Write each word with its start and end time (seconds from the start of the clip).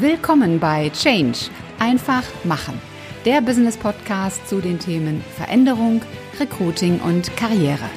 Willkommen 0.00 0.58
bei 0.58 0.90
Change. 0.90 1.38
Einfach 1.78 2.24
machen. 2.42 2.80
Der 3.24 3.40
Business 3.40 3.76
Podcast 3.76 4.48
zu 4.48 4.60
den 4.60 4.80
Themen 4.80 5.22
Veränderung, 5.36 6.02
Recruiting 6.40 6.98
und 6.98 7.36
Karriere. 7.36 7.88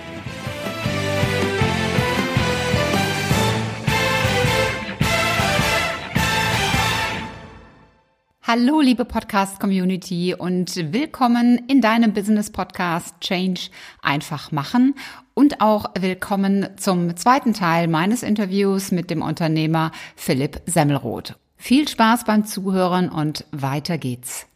Hallo, 8.44 8.80
liebe 8.80 9.04
Podcast-Community 9.04 10.36
und 10.38 10.76
willkommen 10.94 11.64
in 11.68 11.82
deinem 11.82 12.14
Business-Podcast 12.14 13.20
Change 13.22 13.72
einfach 14.04 14.52
machen 14.52 14.94
und 15.34 15.62
auch 15.62 15.96
willkommen 16.00 16.68
zum 16.78 17.18
zweiten 17.18 17.54
Teil 17.54 17.88
meines 17.88 18.22
Interviews 18.22 18.92
mit 18.92 19.10
dem 19.10 19.24
Unternehmer 19.24 19.92
Philipp 20.16 20.62
Semmelroth. 20.68 21.36
Viel 21.58 21.88
Spaß 21.88 22.24
beim 22.26 22.46
Zuhören 22.46 23.10
und 23.10 23.46
weiter 23.52 23.98
geht's. 23.98 24.48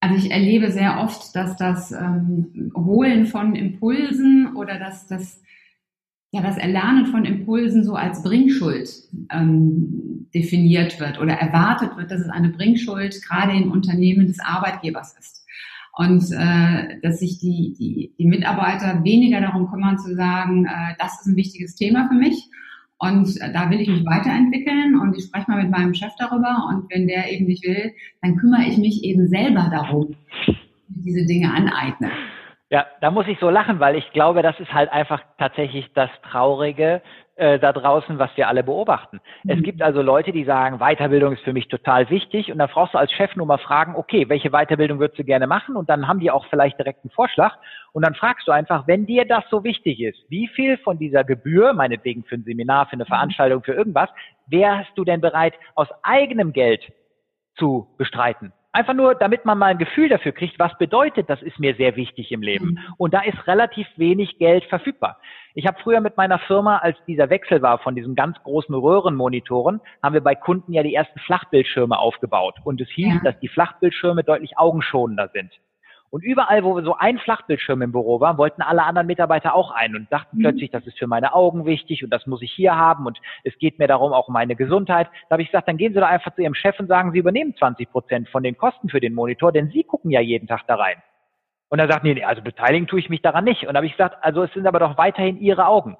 Also 0.00 0.16
ich 0.16 0.30
erlebe 0.30 0.70
sehr 0.70 1.00
oft, 1.00 1.34
dass 1.34 1.56
das 1.56 1.90
ähm, 1.90 2.70
Holen 2.76 3.26
von 3.26 3.56
Impulsen 3.56 4.54
oder 4.54 4.78
dass 4.78 5.06
das 5.06 5.40
ja 6.30 6.42
das 6.42 6.58
Erlernen 6.58 7.06
von 7.06 7.24
Impulsen 7.24 7.82
so 7.82 7.94
als 7.94 8.22
Bringschuld 8.22 8.90
ähm, 9.32 10.28
definiert 10.34 11.00
wird 11.00 11.18
oder 11.18 11.34
erwartet 11.34 11.96
wird, 11.96 12.10
dass 12.10 12.20
es 12.20 12.28
eine 12.28 12.50
Bringschuld 12.50 13.20
gerade 13.22 13.56
im 13.56 13.72
Unternehmen 13.72 14.26
des 14.26 14.38
Arbeitgebers 14.38 15.16
ist. 15.18 15.44
Und 15.94 16.30
äh, 16.30 17.00
dass 17.00 17.20
sich 17.20 17.38
die, 17.38 17.74
die, 17.78 18.12
die 18.18 18.26
Mitarbeiter 18.26 19.02
weniger 19.02 19.40
darum 19.40 19.70
kümmern 19.70 19.98
zu 19.98 20.14
sagen, 20.14 20.66
äh, 20.66 20.94
das 20.98 21.20
ist 21.20 21.26
ein 21.26 21.36
wichtiges 21.36 21.74
Thema 21.74 22.06
für 22.06 22.14
mich 22.14 22.50
und 22.98 23.28
da 23.52 23.70
will 23.70 23.80
ich 23.80 23.88
mich 23.88 24.04
weiterentwickeln 24.06 24.98
und 24.98 25.16
ich 25.16 25.24
spreche 25.24 25.50
mal 25.50 25.62
mit 25.62 25.70
meinem 25.70 25.94
Chef 25.94 26.12
darüber 26.18 26.68
und 26.70 26.90
wenn 26.90 27.06
der 27.06 27.30
eben 27.30 27.46
nicht 27.46 27.64
will, 27.66 27.92
dann 28.22 28.36
kümmere 28.36 28.62
ich 28.68 28.78
mich 28.78 29.04
eben 29.04 29.28
selber 29.28 29.68
darum, 29.70 30.16
diese 30.88 31.26
Dinge 31.26 31.52
aneigne. 31.52 32.10
Ja, 32.70 32.86
da 33.00 33.10
muss 33.10 33.28
ich 33.28 33.38
so 33.38 33.48
lachen, 33.48 33.78
weil 33.80 33.96
ich 33.96 34.10
glaube, 34.12 34.42
das 34.42 34.58
ist 34.58 34.72
halt 34.72 34.90
einfach 34.90 35.22
tatsächlich 35.38 35.86
das 35.94 36.10
Traurige, 36.30 37.00
äh, 37.36 37.58
da 37.58 37.72
draußen, 37.72 38.18
was 38.18 38.30
wir 38.36 38.48
alle 38.48 38.64
beobachten. 38.64 39.20
Mhm. 39.44 39.50
Es 39.50 39.62
gibt 39.62 39.82
also 39.82 40.02
Leute, 40.02 40.32
die 40.32 40.44
sagen, 40.44 40.78
Weiterbildung 40.78 41.34
ist 41.34 41.42
für 41.42 41.52
mich 41.52 41.68
total 41.68 42.08
wichtig 42.10 42.50
und 42.50 42.58
dann 42.58 42.68
brauchst 42.68 42.94
du 42.94 42.98
als 42.98 43.12
Chef 43.12 43.36
nur 43.36 43.46
mal 43.46 43.58
fragen, 43.58 43.94
okay, 43.94 44.28
welche 44.28 44.50
Weiterbildung 44.50 44.98
würdest 44.98 45.18
du 45.18 45.24
gerne 45.24 45.46
machen 45.46 45.76
und 45.76 45.88
dann 45.90 46.08
haben 46.08 46.20
die 46.20 46.30
auch 46.30 46.46
vielleicht 46.46 46.78
direkt 46.78 47.04
einen 47.04 47.10
Vorschlag 47.10 47.56
und 47.92 48.04
dann 48.04 48.14
fragst 48.14 48.48
du 48.48 48.52
einfach, 48.52 48.86
wenn 48.86 49.06
dir 49.06 49.26
das 49.26 49.44
so 49.50 49.64
wichtig 49.64 50.00
ist, 50.00 50.18
wie 50.28 50.48
viel 50.48 50.78
von 50.78 50.98
dieser 50.98 51.24
Gebühr, 51.24 51.72
meinetwegen 51.74 52.24
für 52.24 52.36
ein 52.36 52.44
Seminar, 52.44 52.86
für 52.86 52.94
eine 52.94 53.04
mhm. 53.04 53.08
Veranstaltung, 53.08 53.62
für 53.62 53.74
irgendwas, 53.74 54.08
wärst 54.46 54.90
du 54.96 55.04
denn 55.04 55.20
bereit, 55.20 55.54
aus 55.74 55.88
eigenem 56.02 56.52
Geld 56.52 56.90
zu 57.56 57.94
bestreiten? 57.98 58.52
Einfach 58.76 58.92
nur, 58.92 59.14
damit 59.14 59.46
man 59.46 59.56
mal 59.56 59.68
ein 59.68 59.78
Gefühl 59.78 60.10
dafür 60.10 60.32
kriegt, 60.32 60.58
was 60.58 60.76
bedeutet, 60.76 61.30
das 61.30 61.40
ist 61.40 61.58
mir 61.58 61.74
sehr 61.76 61.96
wichtig 61.96 62.30
im 62.30 62.42
Leben. 62.42 62.66
Mhm. 62.66 62.78
Und 62.98 63.14
da 63.14 63.22
ist 63.22 63.46
relativ 63.46 63.86
wenig 63.96 64.38
Geld 64.38 64.64
verfügbar. 64.64 65.18
Ich 65.58 65.66
habe 65.66 65.78
früher 65.82 66.02
mit 66.02 66.18
meiner 66.18 66.38
Firma, 66.38 66.76
als 66.76 66.98
dieser 67.06 67.30
Wechsel 67.30 67.62
war 67.62 67.78
von 67.78 67.94
diesen 67.94 68.14
ganz 68.14 68.36
großen 68.42 68.74
Röhrenmonitoren, 68.74 69.80
haben 70.02 70.12
wir 70.12 70.20
bei 70.20 70.34
Kunden 70.34 70.74
ja 70.74 70.82
die 70.82 70.94
ersten 70.94 71.18
Flachbildschirme 71.20 71.98
aufgebaut. 71.98 72.56
Und 72.62 72.78
es 72.82 72.90
hieß, 72.90 73.14
ja. 73.14 73.20
dass 73.24 73.40
die 73.40 73.48
Flachbildschirme 73.48 74.22
deutlich 74.22 74.58
augenschonender 74.58 75.30
sind. 75.32 75.50
Und 76.10 76.22
überall, 76.24 76.62
wo 76.62 76.78
so 76.82 76.94
ein 76.96 77.18
Flachbildschirm 77.18 77.80
im 77.80 77.92
Büro 77.92 78.20
war, 78.20 78.36
wollten 78.36 78.60
alle 78.60 78.82
anderen 78.82 79.06
Mitarbeiter 79.06 79.54
auch 79.54 79.70
ein 79.70 79.96
und 79.96 80.12
dachten 80.12 80.36
mhm. 80.36 80.42
plötzlich, 80.42 80.70
das 80.72 80.86
ist 80.86 80.98
für 80.98 81.06
meine 81.06 81.32
Augen 81.32 81.64
wichtig 81.64 82.04
und 82.04 82.10
das 82.10 82.26
muss 82.26 82.42
ich 82.42 82.52
hier 82.52 82.76
haben 82.76 83.06
und 83.06 83.18
es 83.42 83.56
geht 83.58 83.78
mir 83.78 83.88
darum 83.88 84.12
auch 84.12 84.28
um 84.28 84.34
meine 84.34 84.56
Gesundheit. 84.56 85.08
Da 85.30 85.32
habe 85.32 85.42
ich 85.42 85.48
gesagt, 85.48 85.68
dann 85.68 85.78
gehen 85.78 85.94
Sie 85.94 86.00
doch 86.00 86.06
einfach 86.06 86.34
zu 86.34 86.42
Ihrem 86.42 86.54
Chef 86.54 86.78
und 86.78 86.88
sagen, 86.88 87.12
Sie 87.12 87.18
übernehmen 87.18 87.56
20 87.56 87.90
Prozent 87.90 88.28
von 88.28 88.42
den 88.42 88.58
Kosten 88.58 88.90
für 88.90 89.00
den 89.00 89.14
Monitor, 89.14 89.52
denn 89.52 89.70
Sie 89.70 89.84
gucken 89.84 90.10
ja 90.10 90.20
jeden 90.20 90.48
Tag 90.48 90.66
da 90.66 90.74
rein. 90.74 91.02
Und 91.68 91.80
er 91.80 91.88
sagt, 91.88 92.04
nee, 92.04 92.14
nee, 92.14 92.24
also 92.24 92.42
beteiligen 92.42 92.86
tue 92.86 93.00
ich 93.00 93.08
mich 93.08 93.22
daran 93.22 93.44
nicht. 93.44 93.66
Und 93.66 93.74
da 93.74 93.78
habe 93.78 93.86
ich 93.86 93.92
gesagt, 93.92 94.16
also 94.22 94.44
es 94.44 94.52
sind 94.52 94.66
aber 94.66 94.78
doch 94.78 94.96
weiterhin 94.98 95.40
Ihre 95.40 95.66
Augen. 95.66 95.96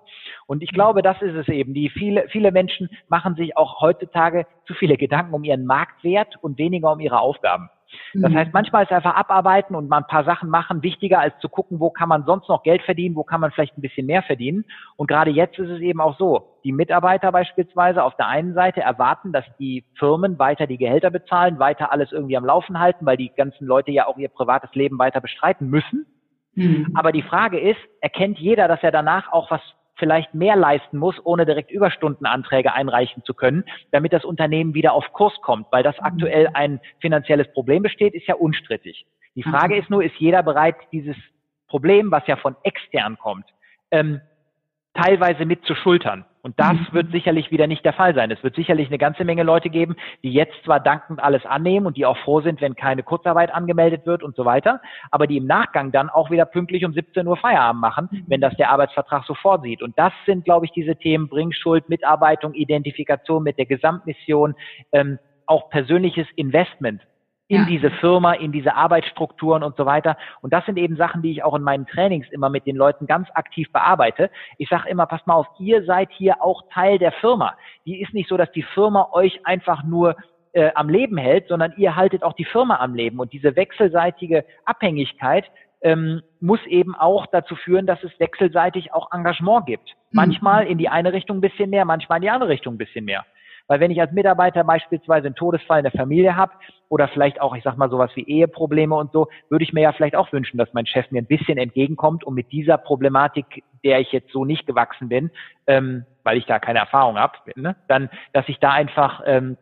Und 0.47 0.63
ich 0.63 0.71
glaube, 0.71 1.03
das 1.03 1.21
ist 1.23 1.35
es 1.35 1.49
eben. 1.49 1.75
Die 1.75 1.91
viele, 1.91 2.29
viele 2.29 2.53
Menschen 2.53 2.89
machen 3.09 3.35
sich 3.35 3.57
auch 3.57 3.81
heutzutage 3.81 4.47
zu 4.67 4.75
viele 4.75 4.97
Gedanken 4.97 5.35
um 5.35 5.43
ihren 5.43 5.67
Marktwert 5.67 6.37
und 6.41 6.59
weniger 6.59 6.93
um 6.93 7.01
ihre 7.01 7.19
Aufgaben. 7.19 7.69
Das 8.15 8.33
mhm. 8.33 8.37
heißt, 8.37 8.53
manchmal 8.53 8.85
ist 8.85 8.93
einfach 8.93 9.15
abarbeiten 9.15 9.75
und 9.75 9.89
mal 9.89 9.99
ein 9.99 10.07
paar 10.07 10.25
Sachen 10.25 10.49
machen 10.49 10.83
wichtiger, 10.83 11.21
als 11.21 11.39
zu 11.41 11.49
gucken, 11.49 11.81
wo 11.81 11.91
kann 11.91 12.09
man 12.09 12.25
sonst 12.25 12.49
noch 12.49 12.63
Geld 12.63 12.83
verdienen, 12.83 13.17
wo 13.17 13.25
kann 13.25 13.41
man 13.41 13.51
vielleicht 13.51 13.77
ein 13.77 13.83
bisschen 13.83 14.07
mehr 14.07 14.23
verdienen. 14.23 14.65
Und 14.97 15.07
gerade 15.07 15.31
jetzt 15.31 15.59
ist 15.59 15.71
es 15.71 15.81
eben 15.81 16.01
auch 16.01 16.19
so. 16.19 16.59
Die 16.65 16.73
Mitarbeiter 16.73 17.33
beispielsweise 17.33 18.03
auf 18.03 18.17
der 18.17 18.29
einen 18.29 18.55
Seite 18.55 18.81
erwarten, 18.81 19.33
dass 19.33 19.45
die 19.59 19.85
Firmen 19.99 20.39
weiter 20.39 20.67
die 20.67 20.79
Gehälter 20.79 21.11
bezahlen, 21.11 21.59
weiter 21.59 21.93
alles 21.93 22.13
irgendwie 22.13 22.37
am 22.37 22.45
Laufen 22.45 22.79
halten, 22.79 23.07
weil 23.07 23.17
die 23.17 23.31
ganzen 23.37 23.67
Leute 23.67 23.91
ja 23.91 24.07
auch 24.07 24.19
ihr 24.19 24.29
privates 24.29 24.75
Leben 24.75 24.99
weiter 24.99 25.21
bestreiten 25.21 25.69
müssen. 25.69 26.07
Mhm. 26.55 26.93
Aber 26.95 27.13
die 27.13 27.23
Frage 27.23 27.61
ist, 27.61 27.79
erkennt 28.01 28.39
jeder, 28.39 28.67
dass 28.67 28.83
er 28.83 28.91
danach 28.91 29.31
auch 29.33 29.51
was 29.51 29.61
vielleicht 29.97 30.35
mehr 30.35 30.57
leisten 30.57 30.99
muss, 30.99 31.17
ohne 31.25 31.47
direkt 31.47 31.71
Überstundenanträge 31.71 32.73
einreichen 32.73 33.25
zu 33.25 33.35
können, 33.35 33.65
damit 33.91 34.13
das 34.13 34.25
Unternehmen 34.25 34.75
wieder 34.75 34.93
auf 34.93 35.13
Kurs 35.13 35.35
kommt, 35.43 35.67
weil 35.71 35.83
das 35.83 35.99
aktuell 35.99 36.49
mhm. 36.49 36.55
ein 36.55 36.81
finanzielles 37.01 37.51
Problem 37.53 37.83
besteht, 37.83 38.15
ist 38.15 38.27
ja 38.27 38.35
unstrittig. 38.35 39.07
Die 39.35 39.43
Frage 39.43 39.75
mhm. 39.75 39.81
ist 39.81 39.91
nur, 39.91 40.05
ist 40.05 40.17
jeder 40.17 40.43
bereit, 40.43 40.77
dieses 40.93 41.17
Problem, 41.69 42.11
was 42.11 42.27
ja 42.27 42.37
von 42.37 42.57
extern 42.63 43.19
kommt, 43.19 43.47
ähm, 43.91 44.21
teilweise 44.95 45.45
mit 45.45 45.65
zu 45.65 45.75
schultern. 45.75 46.25
Und 46.47 46.61
das 46.61 46.75
mhm. 46.75 46.93
wird 46.93 47.11
sicherlich 47.11 47.51
wieder 47.51 47.67
nicht 47.67 47.85
der 47.85 47.93
Fall 47.93 48.15
sein. 48.15 48.31
Es 48.31 48.41
wird 48.45 48.55
sicherlich 48.55 48.87
eine 48.87 48.99
ganze 48.99 49.25
Menge 49.25 49.43
Leute 49.43 49.69
geben, 49.69 49.97
die 50.23 50.31
jetzt 50.31 50.55
zwar 50.65 50.79
dankend 50.79 51.21
alles 51.21 51.45
annehmen 51.45 51.87
und 51.87 51.97
die 51.97 52.07
auch 52.07 52.17
froh 52.19 52.41
sind, 52.41 52.61
wenn 52.61 52.77
keine 52.77 53.03
Kurzarbeit 53.03 53.53
angemeldet 53.53 54.07
wird 54.07 54.23
und 54.23 54.37
so 54.37 54.45
weiter, 54.45 54.81
aber 55.11 55.27
die 55.27 55.39
im 55.39 55.47
Nachgang 55.47 55.91
dann 55.91 56.09
auch 56.09 56.31
wieder 56.31 56.45
pünktlich 56.45 56.85
um 56.85 56.93
17 56.93 57.27
Uhr 57.27 57.37
Feierabend 57.37 57.81
machen, 57.81 58.09
mhm. 58.13 58.25
wenn 58.29 58.41
das 58.41 58.55
der 58.55 58.71
Arbeitsvertrag 58.71 59.25
so 59.25 59.35
vorsieht. 59.35 59.83
Und 59.83 59.99
das 59.99 60.13
sind, 60.25 60.45
glaube 60.45 60.67
ich, 60.67 60.71
diese 60.71 60.95
Themen 60.95 61.29
Bringschuld, 61.29 61.89
Mitarbeitung, 61.89 62.55
Identifikation 62.55 63.43
mit 63.43 63.59
der 63.59 63.67
Gesamtmission, 63.67 64.55
ähm, 64.93 65.19
auch 65.47 65.69
persönliches 65.69 66.29
Investment 66.37 67.03
in 67.49 67.59
ja. 67.59 67.67
diese 67.67 67.91
Firma, 67.91 68.33
in 68.33 68.51
diese 68.51 68.75
Arbeitsstrukturen 68.75 69.63
und 69.63 69.77
so 69.77 69.87
weiter. 69.87 70.17
Und 70.41 70.53
das 70.53 70.65
sind 70.67 70.79
eben 70.79 70.97
Sachen, 70.97 71.23
die 71.23 71.31
ich 71.31 71.45
auch 71.45 71.55
in 71.55 71.63
meinen 71.63 71.87
Trainings 71.87 72.27
immer 72.31 72.49
mit 72.49 72.67
den 72.67 72.77
Leuten 72.77 73.07
ganz 73.07 73.29
aktiv 73.35 73.71
bearbeite. 73.73 74.31
Ich 74.59 74.69
sage 74.69 74.89
immer, 74.89 75.07
passt 75.07 75.27
mal 75.27 75.35
auf, 75.35 75.47
ihr 75.59 75.85
seid 75.85 76.11
hier 76.11 76.43
auch 76.43 76.63
Teil 76.73 76.99
der 76.99 77.13
Firma. 77.13 77.57
Die 77.85 78.01
ist 78.01 78.15
nicht 78.15 78.29
so, 78.29 78.37
dass 78.37 78.51
die 78.53 78.65
Firma 78.65 79.11
euch 79.13 79.41
einfach 79.45 79.85
nur 79.85 80.17
äh, 80.53 80.71
am 80.75 80.89
Leben 80.89 81.19
hält, 81.19 81.49
sondern 81.49 81.75
ihr 81.77 81.95
haltet 81.95 82.23
auch 82.23 82.33
die 82.33 82.45
Firma 82.45 82.77
am 82.77 82.95
Leben. 82.95 83.21
Und 83.21 83.33
diese 83.33 83.55
wechselseitige 83.55 84.45
Abhängigkeit 84.65 85.45
ähm, 85.83 86.23
muss 86.41 86.65
eben 86.67 86.95
auch 86.97 87.27
dazu 87.27 87.55
führen, 87.55 87.87
dass 87.87 88.03
es 88.03 88.19
wechselseitig 88.19 88.93
auch 88.93 89.13
Engagement 89.13 89.67
gibt. 89.67 89.89
Mhm. 89.89 90.17
Manchmal 90.17 90.67
in 90.67 90.79
die 90.79 90.89
eine 90.89 91.13
Richtung 91.13 91.39
ein 91.39 91.43
bisschen 91.43 91.71
mehr, 91.71 91.85
manchmal 91.85 92.19
in 92.19 92.23
die 92.23 92.31
andere 92.31 92.51
Richtung 92.51 92.75
ein 92.75 92.79
bisschen 92.79 93.05
mehr. 93.05 93.25
Weil 93.69 93.81
wenn 93.81 93.91
ich 93.91 94.01
als 94.01 94.13
Mitarbeiter 94.13 94.65
beispielsweise 94.65 95.27
einen 95.27 95.35
Todesfall 95.35 95.79
in 95.79 95.85
der 95.85 95.93
Familie 95.93 96.37
habe 96.37 96.53
oder 96.89 97.09
vielleicht 97.09 97.41
auch, 97.41 97.55
ich 97.57 97.65
sag 97.65 97.77
mal, 97.77 97.91
sowas 97.91 98.11
wie 98.15 98.23
Eheprobleme 98.23 98.95
und 98.95 99.13
so, 99.13 99.29
würde 99.49 99.65
ich 99.65 99.73
mir 99.73 99.83
ja 99.83 99.93
vielleicht 99.93 100.17
auch 100.17 100.33
wünschen, 100.33 100.59
dass 100.59 100.73
mein 100.73 100.87
Chef 100.87 101.11
mir 101.11 101.23
ein 101.23 101.27
bisschen 101.27 101.59
entgegenkommt 101.59 102.25
und 102.25 102.35
mit 102.35 102.53
dieser 102.53 102.79
Problematik, 102.79 103.65
der 103.85 104.01
ich 104.01 104.13
jetzt 104.13 104.31
so 104.33 104.45
nicht 104.45 104.67
gewachsen 104.67 105.09
bin, 105.09 105.31
ähm, 105.67 106.05
weil 106.23 106.39
ich 106.39 106.47
da 106.47 106.59
keine 106.59 106.79
Erfahrung 106.79 107.19
habe, 107.19 107.35
ne, 107.57 107.77
dann, 107.89 108.09
dass 108.33 108.49
ich 108.49 108.59
da 108.59 108.71
einfach 108.71 109.23
ähm, 109.27 109.57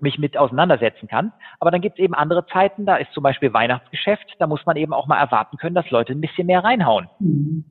mich 0.00 0.18
mit 0.18 0.36
auseinandersetzen 0.36 1.08
kann. 1.08 1.32
Aber 1.58 1.70
dann 1.70 1.80
gibt 1.80 1.98
es 1.98 2.04
eben 2.04 2.14
andere 2.14 2.46
Zeiten, 2.46 2.86
da 2.86 2.96
ist 2.96 3.12
zum 3.12 3.22
Beispiel 3.22 3.52
Weihnachtsgeschäft, 3.52 4.36
da 4.38 4.46
muss 4.46 4.64
man 4.66 4.76
eben 4.76 4.92
auch 4.92 5.06
mal 5.06 5.18
erwarten 5.18 5.56
können, 5.56 5.74
dass 5.74 5.90
Leute 5.90 6.12
ein 6.12 6.20
bisschen 6.20 6.46
mehr 6.46 6.62
reinhauen. 6.62 7.08
Mhm. 7.18 7.64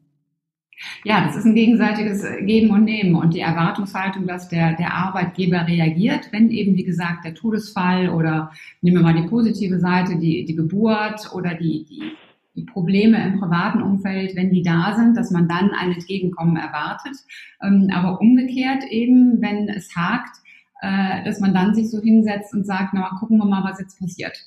Ja, 1.04 1.26
das 1.26 1.36
ist 1.36 1.46
ein 1.46 1.56
gegenseitiges 1.56 2.24
Geben 2.42 2.70
und 2.70 2.84
Nehmen 2.84 3.16
und 3.16 3.34
die 3.34 3.40
Erwartungshaltung, 3.40 4.28
dass 4.28 4.48
der, 4.48 4.74
der 4.74 4.94
Arbeitgeber 4.94 5.66
reagiert, 5.68 6.32
wenn 6.32 6.52
eben, 6.52 6.76
wie 6.76 6.84
gesagt, 6.84 7.26
der 7.26 7.34
Todesfall 7.34 8.10
oder 8.10 8.52
nehmen 8.82 8.98
wir 8.98 9.04
mal 9.04 9.20
die 9.20 9.28
positive 9.28 9.80
Seite, 9.80 10.18
die, 10.18 10.46
die 10.46 10.56
Geburt 10.56 11.32
oder 11.34 11.56
die, 11.56 11.86
die, 11.86 12.12
die 12.56 12.64
Probleme 12.64 13.24
im 13.26 13.40
privaten 13.40 13.82
Umfeld, 13.82 14.36
wenn 14.36 14.52
die 14.52 14.62
da 14.62 14.96
sind, 14.96 15.18
dass 15.18 15.32
man 15.32 15.48
dann 15.48 15.72
ein 15.72 15.94
Entgegenkommen 15.94 16.58
erwartet. 16.58 17.16
Ähm, 17.64 17.90
aber 17.92 18.22
umgekehrt 18.22 18.84
eben, 18.90 19.42
wenn 19.42 19.70
es 19.70 19.96
hakt, 19.96 20.38
äh, 20.82 21.24
dass 21.24 21.40
man 21.40 21.56
dann 21.56 21.74
sich 21.74 21.90
so 21.90 22.00
hinsetzt 22.00 22.54
und 22.54 22.66
sagt, 22.66 22.94
na 22.94 23.10
gucken 23.20 23.40
wir 23.40 23.46
mal, 23.46 23.64
was 23.64 23.80
jetzt 23.80 24.00
passiert. 24.00 24.38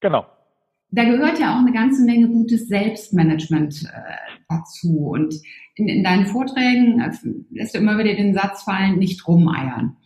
Genau 0.00 0.26
da 0.92 1.04
gehört 1.04 1.38
ja 1.38 1.54
auch 1.54 1.60
eine 1.60 1.72
ganze 1.72 2.04
Menge 2.04 2.28
gutes 2.28 2.68
Selbstmanagement 2.68 3.84
äh, 3.84 4.38
dazu. 4.48 5.10
Und 5.10 5.34
in, 5.76 5.88
in 5.88 6.04
deinen 6.04 6.26
Vorträgen 6.26 7.00
äh, 7.00 7.10
lässt 7.50 7.74
du 7.74 7.78
immer 7.78 7.98
wieder 7.98 8.14
den 8.14 8.34
Satz 8.34 8.62
fallen, 8.62 8.98
nicht 8.98 9.26
rumeiern. 9.26 9.96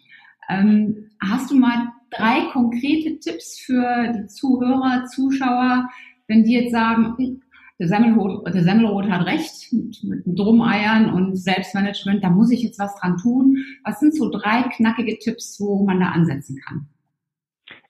Ähm, 0.48 1.10
hast 1.20 1.50
du 1.50 1.56
mal 1.56 1.88
drei 2.10 2.50
konkrete 2.52 3.18
Tipps 3.18 3.58
für 3.58 4.12
die 4.12 4.26
Zuhörer, 4.26 5.06
Zuschauer, 5.06 5.88
wenn 6.28 6.44
die 6.44 6.52
jetzt 6.52 6.72
sagen, 6.72 7.14
hm, 7.16 7.40
der 7.78 7.88
Semmelrot, 7.88 8.46
der 8.46 8.62
Semmelrot 8.62 9.10
hat 9.10 9.26
recht 9.26 9.72
mit, 9.72 10.04
mit 10.04 10.22
Drumeiern 10.38 11.12
und 11.12 11.36
Selbstmanagement, 11.36 12.22
da 12.22 12.30
muss 12.30 12.52
ich 12.52 12.62
jetzt 12.62 12.78
was 12.78 12.94
dran 12.96 13.16
tun. 13.16 13.56
Was 13.84 13.98
sind 13.98 14.14
so 14.14 14.30
drei 14.30 14.62
knackige 14.62 15.18
Tipps, 15.18 15.58
wo 15.58 15.84
man 15.84 15.98
da 15.98 16.10
ansetzen 16.10 16.60
kann? 16.64 16.86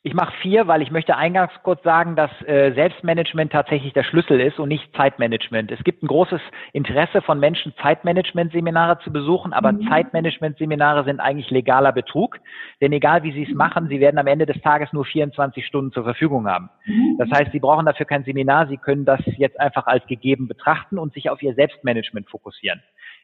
Ich 0.07 0.13
mache 0.13 0.35
vier, 0.43 0.67
weil 0.67 0.83
ich 0.83 0.91
möchte 0.91 1.17
eingangs 1.17 1.51
kurz 1.63 1.83
sagen, 1.83 2.15
dass 2.15 2.31
äh, 2.43 2.73
Selbstmanagement 2.75 3.51
tatsächlich 3.51 3.95
der 3.95 4.03
Schlüssel 4.03 4.39
ist 4.39 4.59
und 4.59 4.69
nicht 4.69 4.95
Zeitmanagement. 4.95 5.73
Es 5.73 5.83
gibt 5.83 6.03
ein 6.03 6.09
großes 6.09 6.43
Interesse 6.75 7.23
von 7.23 7.41
Menschen, 7.41 7.73
Zeitmanagement-Seminare 7.81 8.99
zu 8.99 9.11
besuchen, 9.11 9.55
aber 9.55 9.73
mhm. 9.73 9.89
Zeitmanagement-Seminare 9.89 11.05
sind 11.05 11.21
eigentlich 11.21 11.51
legaler 11.51 11.91
Betrug. 11.91 12.39
Denn 12.83 12.93
egal 12.93 13.23
wie 13.23 13.33
Sie 13.33 13.45
es 13.45 13.57
machen, 13.57 13.89
Sie 13.89 13.99
werden 13.99 14.19
am 14.19 14.27
Ende 14.27 14.45
des 14.45 14.61
Tages 14.61 14.93
nur 14.93 15.07
24 15.07 15.67
Stunden 15.67 15.91
zur 15.91 16.05
Verfügung 16.05 16.47
haben. 16.47 16.69
Mhm. 16.85 17.17
Das 17.17 17.31
heißt, 17.31 17.53
Sie 17.53 17.61
brauchen 17.61 17.87
dafür 17.87 18.05
kein 18.05 18.25
Seminar. 18.25 18.67
Sie 18.67 18.77
können 18.77 19.07
das 19.07 19.23
jetzt 19.39 19.59
einfach 19.59 19.87
als 19.87 20.07
gegeben 20.07 20.49
betrachten 20.49 20.99
und 20.99 21.15
sich 21.15 21.31
auf 21.31 21.43
Ihr 21.43 21.55
Selbstmanagement 21.55 22.29
fokussieren. 22.29 22.83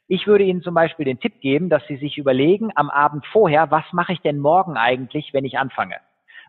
Ich 0.09 0.27
würde 0.27 0.45
Ihnen 0.45 0.63
zum 0.63 0.73
Beispiel 0.73 1.05
den 1.05 1.21
Tipp 1.21 1.43
geben, 1.43 1.69
dass 1.69 1.87
Sie 1.89 1.97
sich 1.97 2.17
überlegen 2.17 2.71
am 2.75 2.89
Abend 2.89 3.27
vorher, 3.27 3.71
was 3.71 3.85
mache 3.93 4.15
ich 4.15 4.23
denn 4.23 4.39
morgen 4.39 4.79
eigentlich, 4.79 5.35
wenn 5.35 5.45
ich 5.45 5.59
anfange? 5.59 5.97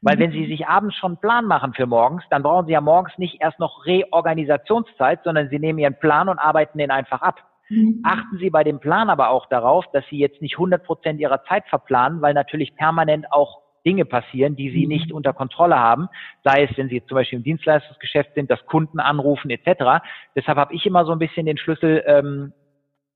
Weil 0.01 0.17
wenn 0.17 0.31
Sie 0.31 0.41
mhm. 0.41 0.47
sich 0.47 0.67
abends 0.67 0.95
schon 0.95 1.11
einen 1.11 1.21
Plan 1.21 1.45
machen 1.45 1.73
für 1.73 1.85
morgens, 1.85 2.23
dann 2.29 2.43
brauchen 2.43 2.65
Sie 2.65 2.73
ja 2.73 2.81
morgens 2.81 3.17
nicht 3.17 3.41
erst 3.41 3.59
noch 3.59 3.85
Reorganisationszeit, 3.85 5.23
sondern 5.23 5.49
Sie 5.49 5.59
nehmen 5.59 5.79
Ihren 5.79 5.99
Plan 5.99 6.27
und 6.27 6.39
arbeiten 6.39 6.79
den 6.79 6.91
einfach 6.91 7.21
ab. 7.21 7.39
Mhm. 7.69 8.01
Achten 8.03 8.37
Sie 8.39 8.49
bei 8.49 8.63
dem 8.63 8.79
Plan 8.79 9.09
aber 9.09 9.29
auch 9.29 9.45
darauf, 9.47 9.85
dass 9.93 10.03
Sie 10.09 10.17
jetzt 10.17 10.41
nicht 10.41 10.55
100 10.55 10.83
Prozent 10.83 11.19
Ihrer 11.19 11.43
Zeit 11.45 11.67
verplanen, 11.69 12.21
weil 12.21 12.33
natürlich 12.33 12.75
permanent 12.75 13.31
auch 13.31 13.61
Dinge 13.85 14.05
passieren, 14.05 14.55
die 14.55 14.71
Sie 14.71 14.83
mhm. 14.83 14.89
nicht 14.89 15.11
unter 15.11 15.33
Kontrolle 15.33 15.77
haben, 15.77 16.09
sei 16.43 16.63
es, 16.63 16.77
wenn 16.77 16.89
Sie 16.89 17.03
zum 17.05 17.15
Beispiel 17.15 17.37
im 17.37 17.43
Dienstleistungsgeschäft 17.43 18.33
sind, 18.35 18.49
dass 18.49 18.65
Kunden 18.65 18.99
anrufen 18.99 19.49
etc. 19.49 20.03
Deshalb 20.35 20.57
habe 20.57 20.73
ich 20.73 20.85
immer 20.85 21.05
so 21.05 21.11
ein 21.11 21.19
bisschen 21.19 21.45
den 21.45 21.57
Schlüssel, 21.57 22.03
ähm, 22.05 22.53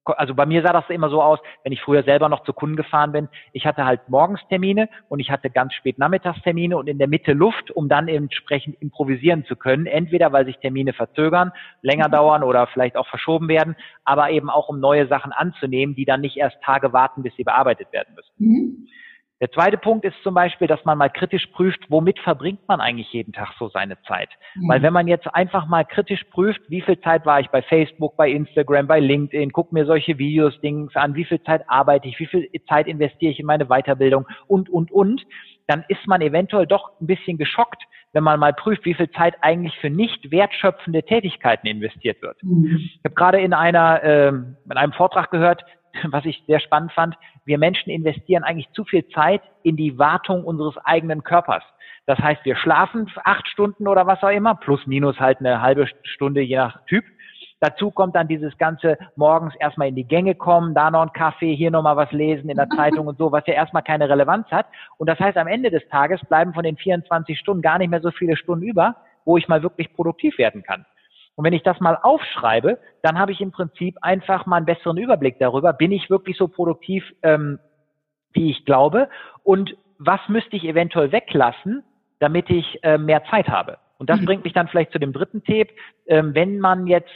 also 0.06 0.36
bei 0.36 0.46
mir 0.46 0.62
sah 0.62 0.74
das 0.74 0.90
immer 0.90 1.10
so 1.10 1.22
aus, 1.22 1.40
wenn 1.64 1.72
ich 1.72 1.82
früher 1.82 2.04
selber 2.04 2.30
noch 2.30 2.44
zu 2.44 2.54
Kunden 2.54 2.76
gefahren 2.76 3.12
bin, 3.12 3.30
ich 3.54 3.66
hatte 3.66 3.86
halt 3.86 4.08
morgens 4.08 4.40
Termine 4.50 4.90
und 5.10 5.20
ich 5.20 5.32
hatte 5.32 5.50
ganz 5.50 5.74
spät 5.74 5.98
Nachmittagstermine 5.98 6.78
und 6.78 6.88
in 6.88 6.98
der 6.98 7.08
Mitte 7.08 7.34
Luft, 7.34 7.72
um 7.72 7.90
dann 7.90 8.08
entsprechend 8.08 8.82
improvisieren 8.82 9.46
zu 9.46 9.56
können. 9.56 9.86
Entweder 9.86 10.32
weil 10.32 10.46
sich 10.46 10.58
Termine 10.58 10.94
verzögern, 10.94 11.52
länger 11.82 12.10
dauern 12.10 12.44
oder 12.44 12.68
vielleicht 12.68 12.98
auch 12.98 13.08
verschoben 13.08 13.48
werden, 13.48 13.76
aber 14.04 14.30
eben 14.30 14.50
auch 14.50 14.70
um 14.70 14.80
neue 14.80 15.08
Sachen 15.08 15.32
anzunehmen, 15.32 15.96
die 15.96 16.06
dann 16.06 16.22
nicht 16.22 16.38
erst 16.38 16.62
Tage 16.62 16.94
warten, 16.94 17.24
bis 17.24 17.36
sie 17.36 17.44
bearbeitet 17.44 17.92
werden 17.92 18.16
müssen. 18.16 18.34
Mhm. 18.38 18.88
Der 19.42 19.52
zweite 19.52 19.78
Punkt 19.78 20.06
ist 20.06 20.16
zum 20.24 20.34
Beispiel, 20.34 20.68
dass 20.68 20.84
man 20.86 20.98
mal 20.98 21.10
kritisch 21.10 21.46
prüft, 21.48 21.80
womit 21.90 22.20
verbringt 22.20 22.66
man 22.70 22.80
eigentlich 22.80 23.12
jeden 23.12 23.34
Tag 23.34 23.54
so 23.60 23.68
seine 23.68 24.02
Zeit. 24.04 24.30
Mhm. 24.56 24.70
Weil 24.70 24.82
wenn 24.82 24.94
man 24.94 25.08
jetzt 25.08 25.28
einfach 25.34 25.68
mal 25.68 25.84
kritisch 25.84 26.24
prüft, 26.32 26.62
wie 26.70 26.82
viel 26.82 27.00
Zeit 27.02 27.26
war 27.26 27.42
ich 27.42 27.50
bei 27.50 27.62
Facebook, 27.62 28.16
bei 28.16 28.30
Instagram, 28.30 28.88
bei 28.88 29.02
LinkedIn, 29.02 29.52
guck 29.52 29.74
mir 29.74 29.86
solche 29.86 30.18
Videos, 30.18 30.60
Dings 30.62 30.96
an, 30.96 31.16
wie 31.16 31.26
viel 31.26 31.42
Zeit 31.44 31.64
arbeite 31.68 32.08
ich, 32.08 32.18
wie 32.20 32.28
viel 32.28 32.50
Zeit 32.70 32.88
investiere 32.88 33.34
ich 33.34 33.40
in 33.40 33.46
meine 33.46 33.66
Weiterbildung 33.66 34.26
und, 34.48 34.70
und, 34.70 34.92
und, 34.92 35.26
dann 35.68 35.84
ist 35.90 36.08
man 36.08 36.22
eventuell 36.22 36.68
doch 36.68 36.92
ein 37.02 37.08
bisschen 37.08 37.38
geschockt, 37.38 37.84
wenn 38.14 38.24
man 38.24 38.40
mal 38.40 38.54
prüft, 38.54 38.86
wie 38.86 38.94
viel 38.94 39.10
Zeit 39.12 39.36
eigentlich 39.42 39.78
für 39.80 39.90
nicht 39.90 40.32
wertschöpfende 40.32 41.04
Tätigkeiten 41.04 41.68
investiert 41.68 42.22
wird. 42.22 42.42
Mhm. 42.42 42.78
Ich 42.78 43.02
habe 43.04 43.16
gerade 43.16 43.42
in 43.42 43.54
einer, 43.54 44.02
äh, 44.04 44.28
in 44.28 44.56
einem 44.72 44.94
Vortrag 44.94 45.32
gehört, 45.32 45.66
was 46.12 46.26
ich 46.26 46.44
sehr 46.48 46.60
spannend 46.60 46.92
fand, 46.94 47.16
wir 47.46 47.58
Menschen 47.58 47.90
investieren 47.90 48.44
eigentlich 48.44 48.70
zu 48.72 48.84
viel 48.86 49.08
Zeit 49.10 49.42
in 49.64 49.76
die 49.76 49.98
Wartung 49.98 50.44
unseres 50.44 50.78
eigenen 50.84 51.24
Körpers. 51.24 51.64
Das 52.06 52.20
heißt, 52.20 52.46
wir 52.46 52.56
schlafen 52.56 53.12
acht 53.24 53.48
Stunden 53.48 53.88
oder 53.88 54.06
was 54.06 54.22
auch 54.22 54.30
immer, 54.30 54.56
plus 54.56 54.86
minus 54.86 55.20
halt 55.20 55.40
eine 55.40 55.62
halbe 55.62 55.88
Stunde 56.04 56.42
je 56.42 56.58
nach 56.58 56.86
Typ. 56.86 57.04
Dazu 57.62 57.90
kommt 57.90 58.16
dann 58.16 58.28
dieses 58.28 58.56
ganze 58.58 58.98
morgens 59.16 59.56
erstmal 59.56 59.88
in 59.88 59.96
die 59.96 60.08
Gänge 60.08 60.36
kommen, 60.36 60.76
da 60.76 60.92
noch 60.92 61.02
ein 61.02 61.14
Kaffee, 61.14 61.56
hier 61.56 61.72
nochmal 61.72 61.96
was 61.96 62.12
lesen 62.12 62.50
in 62.50 62.58
der 62.58 62.70
Zeitung 62.76 63.08
und 63.08 63.18
so, 63.18 63.32
was 63.32 63.48
ja 63.48 63.54
erstmal 63.54 63.82
keine 63.82 64.08
Relevanz 64.08 64.52
hat. 64.52 64.68
Und 64.98 65.10
das 65.10 65.20
heißt, 65.20 65.38
am 65.38 65.48
Ende 65.48 65.72
des 65.72 65.88
Tages 65.90 66.20
bleiben 66.28 66.54
von 66.54 66.64
den 66.64 66.78
24 66.78 67.40
Stunden 67.40 67.62
gar 67.62 67.80
nicht 67.80 67.90
mehr 67.90 68.02
so 68.02 68.12
viele 68.12 68.38
Stunden 68.38 68.66
über, 68.66 68.96
wo 69.24 69.38
ich 69.38 69.48
mal 69.48 69.64
wirklich 69.64 69.94
produktiv 69.94 70.38
werden 70.38 70.62
kann. 70.64 70.86
Und 71.36 71.44
wenn 71.44 71.54
ich 71.54 71.64
das 71.64 71.80
mal 71.80 71.98
aufschreibe, 72.02 72.80
dann 73.02 73.20
habe 73.20 73.32
ich 73.32 73.42
im 73.42 73.52
Prinzip 73.52 73.98
einfach 74.02 74.46
mal 74.46 74.58
einen 74.58 74.66
besseren 74.66 74.98
Überblick 74.98 75.38
darüber, 75.40 75.74
bin 75.74 75.92
ich 75.92 76.10
wirklich 76.10 76.38
so 76.38 76.48
produktiv, 76.48 77.04
ähm, 77.24 77.60
wie 78.32 78.52
ich 78.52 78.66
glaube 78.66 79.10
und 79.44 79.76
was 79.98 80.20
müsste 80.28 80.56
ich 80.56 80.66
eventuell 80.66 81.12
weglassen, 81.12 81.84
damit 82.20 82.50
ich 82.50 82.84
äh, 82.84 82.98
mehr 82.98 83.24
Zeit 83.26 83.50
habe. 83.50 83.78
Und 83.98 84.10
das 84.10 84.20
mhm. 84.20 84.26
bringt 84.26 84.44
mich 84.44 84.54
dann 84.54 84.68
vielleicht 84.68 84.92
zu 84.92 85.00
dem 85.00 85.14
dritten 85.14 85.44
Tipp, 85.44 85.70
ähm, 86.08 86.34
wenn 86.36 86.60
man 86.60 86.88
jetzt, 86.88 87.12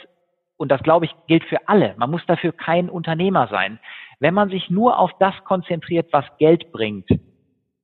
und 0.56 0.70
das 0.70 0.82
glaube 0.82 1.06
ich 1.06 1.14
gilt 1.26 1.44
für 1.44 1.68
alle, 1.68 1.94
man 1.96 2.10
muss 2.10 2.24
dafür 2.26 2.52
kein 2.52 2.88
Unternehmer 2.88 3.48
sein, 3.48 3.78
wenn 4.18 4.34
man 4.34 4.50
sich 4.50 4.70
nur 4.70 4.98
auf 4.98 5.10
das 5.18 5.34
konzentriert, 5.44 6.12
was 6.12 6.24
Geld 6.38 6.72
bringt, 6.72 7.08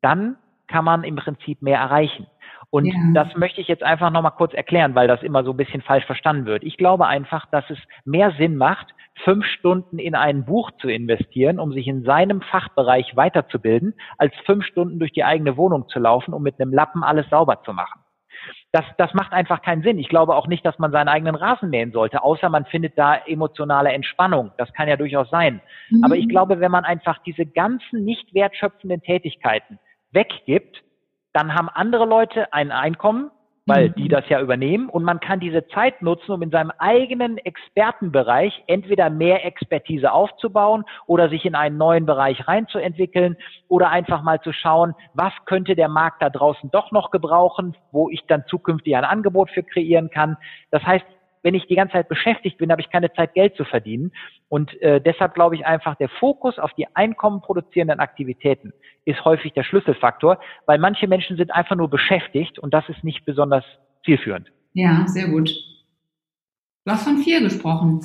dann 0.02 0.36
kann 0.66 0.84
man 0.84 1.04
im 1.04 1.16
Prinzip 1.16 1.62
mehr 1.62 1.78
erreichen. 1.78 2.26
Und 2.70 2.86
ja. 2.86 2.94
das 3.14 3.36
möchte 3.36 3.60
ich 3.60 3.68
jetzt 3.68 3.82
einfach 3.82 4.10
nochmal 4.10 4.32
kurz 4.32 4.54
erklären, 4.54 4.94
weil 4.94 5.08
das 5.08 5.22
immer 5.22 5.44
so 5.44 5.52
ein 5.52 5.56
bisschen 5.56 5.82
falsch 5.82 6.04
verstanden 6.04 6.46
wird. 6.46 6.64
Ich 6.64 6.76
glaube 6.76 7.06
einfach, 7.06 7.46
dass 7.50 7.68
es 7.70 7.78
mehr 8.04 8.32
Sinn 8.38 8.56
macht, 8.56 8.86
fünf 9.24 9.46
Stunden 9.46 9.98
in 9.98 10.14
ein 10.14 10.44
Buch 10.44 10.70
zu 10.80 10.88
investieren, 10.88 11.58
um 11.58 11.72
sich 11.72 11.86
in 11.86 12.04
seinem 12.04 12.42
Fachbereich 12.42 13.16
weiterzubilden, 13.16 13.94
als 14.18 14.34
fünf 14.44 14.64
Stunden 14.66 14.98
durch 14.98 15.12
die 15.12 15.24
eigene 15.24 15.56
Wohnung 15.56 15.88
zu 15.88 15.98
laufen, 15.98 16.34
um 16.34 16.42
mit 16.42 16.60
einem 16.60 16.72
Lappen 16.72 17.02
alles 17.02 17.28
sauber 17.30 17.62
zu 17.64 17.72
machen. 17.72 18.00
Das, 18.72 18.84
das 18.98 19.14
macht 19.14 19.32
einfach 19.32 19.62
keinen 19.62 19.82
Sinn. 19.82 19.98
Ich 19.98 20.08
glaube 20.08 20.34
auch 20.34 20.46
nicht, 20.46 20.64
dass 20.66 20.78
man 20.78 20.92
seinen 20.92 21.08
eigenen 21.08 21.34
Rasen 21.34 21.70
mähen 21.70 21.92
sollte, 21.92 22.22
außer 22.22 22.48
man 22.50 22.66
findet 22.66 22.98
da 22.98 23.16
emotionale 23.26 23.90
Entspannung. 23.90 24.52
Das 24.58 24.72
kann 24.74 24.88
ja 24.88 24.96
durchaus 24.96 25.30
sein. 25.30 25.62
Mhm. 25.88 26.04
Aber 26.04 26.16
ich 26.16 26.28
glaube, 26.28 26.60
wenn 26.60 26.70
man 26.70 26.84
einfach 26.84 27.18
diese 27.24 27.46
ganzen 27.46 28.04
nicht 28.04 28.34
wertschöpfenden 28.34 29.00
Tätigkeiten 29.00 29.78
weggibt, 30.12 30.82
dann 31.36 31.54
haben 31.54 31.68
andere 31.68 32.06
Leute 32.06 32.50
ein 32.54 32.72
Einkommen, 32.72 33.30
weil 33.66 33.90
mhm. 33.90 33.94
die 33.96 34.08
das 34.08 34.26
ja 34.30 34.40
übernehmen 34.40 34.88
und 34.88 35.04
man 35.04 35.20
kann 35.20 35.38
diese 35.38 35.66
Zeit 35.68 36.00
nutzen, 36.00 36.32
um 36.32 36.40
in 36.40 36.50
seinem 36.50 36.72
eigenen 36.78 37.36
Expertenbereich 37.36 38.64
entweder 38.68 39.10
mehr 39.10 39.44
Expertise 39.44 40.10
aufzubauen 40.10 40.84
oder 41.06 41.28
sich 41.28 41.44
in 41.44 41.54
einen 41.54 41.76
neuen 41.76 42.06
Bereich 42.06 42.48
reinzuentwickeln 42.48 43.36
oder 43.68 43.90
einfach 43.90 44.22
mal 44.22 44.40
zu 44.40 44.52
schauen, 44.52 44.94
was 45.12 45.32
könnte 45.44 45.76
der 45.76 45.88
Markt 45.88 46.22
da 46.22 46.30
draußen 46.30 46.70
doch 46.70 46.90
noch 46.90 47.10
gebrauchen, 47.10 47.76
wo 47.92 48.08
ich 48.08 48.22
dann 48.28 48.44
zukünftig 48.46 48.96
ein 48.96 49.04
Angebot 49.04 49.50
für 49.50 49.62
kreieren 49.62 50.08
kann. 50.08 50.38
Das 50.70 50.82
heißt, 50.84 51.04
wenn 51.42 51.54
ich 51.54 51.66
die 51.66 51.76
ganze 51.76 51.92
Zeit 51.92 52.08
beschäftigt 52.08 52.58
bin, 52.58 52.70
habe 52.70 52.80
ich 52.80 52.90
keine 52.90 53.12
Zeit, 53.12 53.34
Geld 53.34 53.56
zu 53.56 53.64
verdienen. 53.64 54.12
Und 54.48 54.80
äh, 54.82 55.00
deshalb 55.00 55.34
glaube 55.34 55.54
ich 55.56 55.66
einfach, 55.66 55.96
der 55.96 56.08
Fokus 56.08 56.58
auf 56.58 56.72
die 56.74 56.86
einkommenproduzierenden 56.94 58.00
Aktivitäten 58.00 58.72
ist 59.04 59.24
häufig 59.24 59.52
der 59.52 59.62
Schlüsselfaktor, 59.62 60.38
weil 60.66 60.78
manche 60.78 61.06
Menschen 61.06 61.36
sind 61.36 61.54
einfach 61.54 61.76
nur 61.76 61.88
beschäftigt 61.88 62.58
und 62.58 62.74
das 62.74 62.88
ist 62.88 63.04
nicht 63.04 63.24
besonders 63.24 63.64
zielführend. 64.04 64.50
Ja, 64.72 65.06
sehr 65.06 65.28
gut. 65.28 65.50
Du 66.84 66.92
hast 66.92 67.04
von 67.04 67.18
vier 67.18 67.40
gesprochen. 67.40 68.00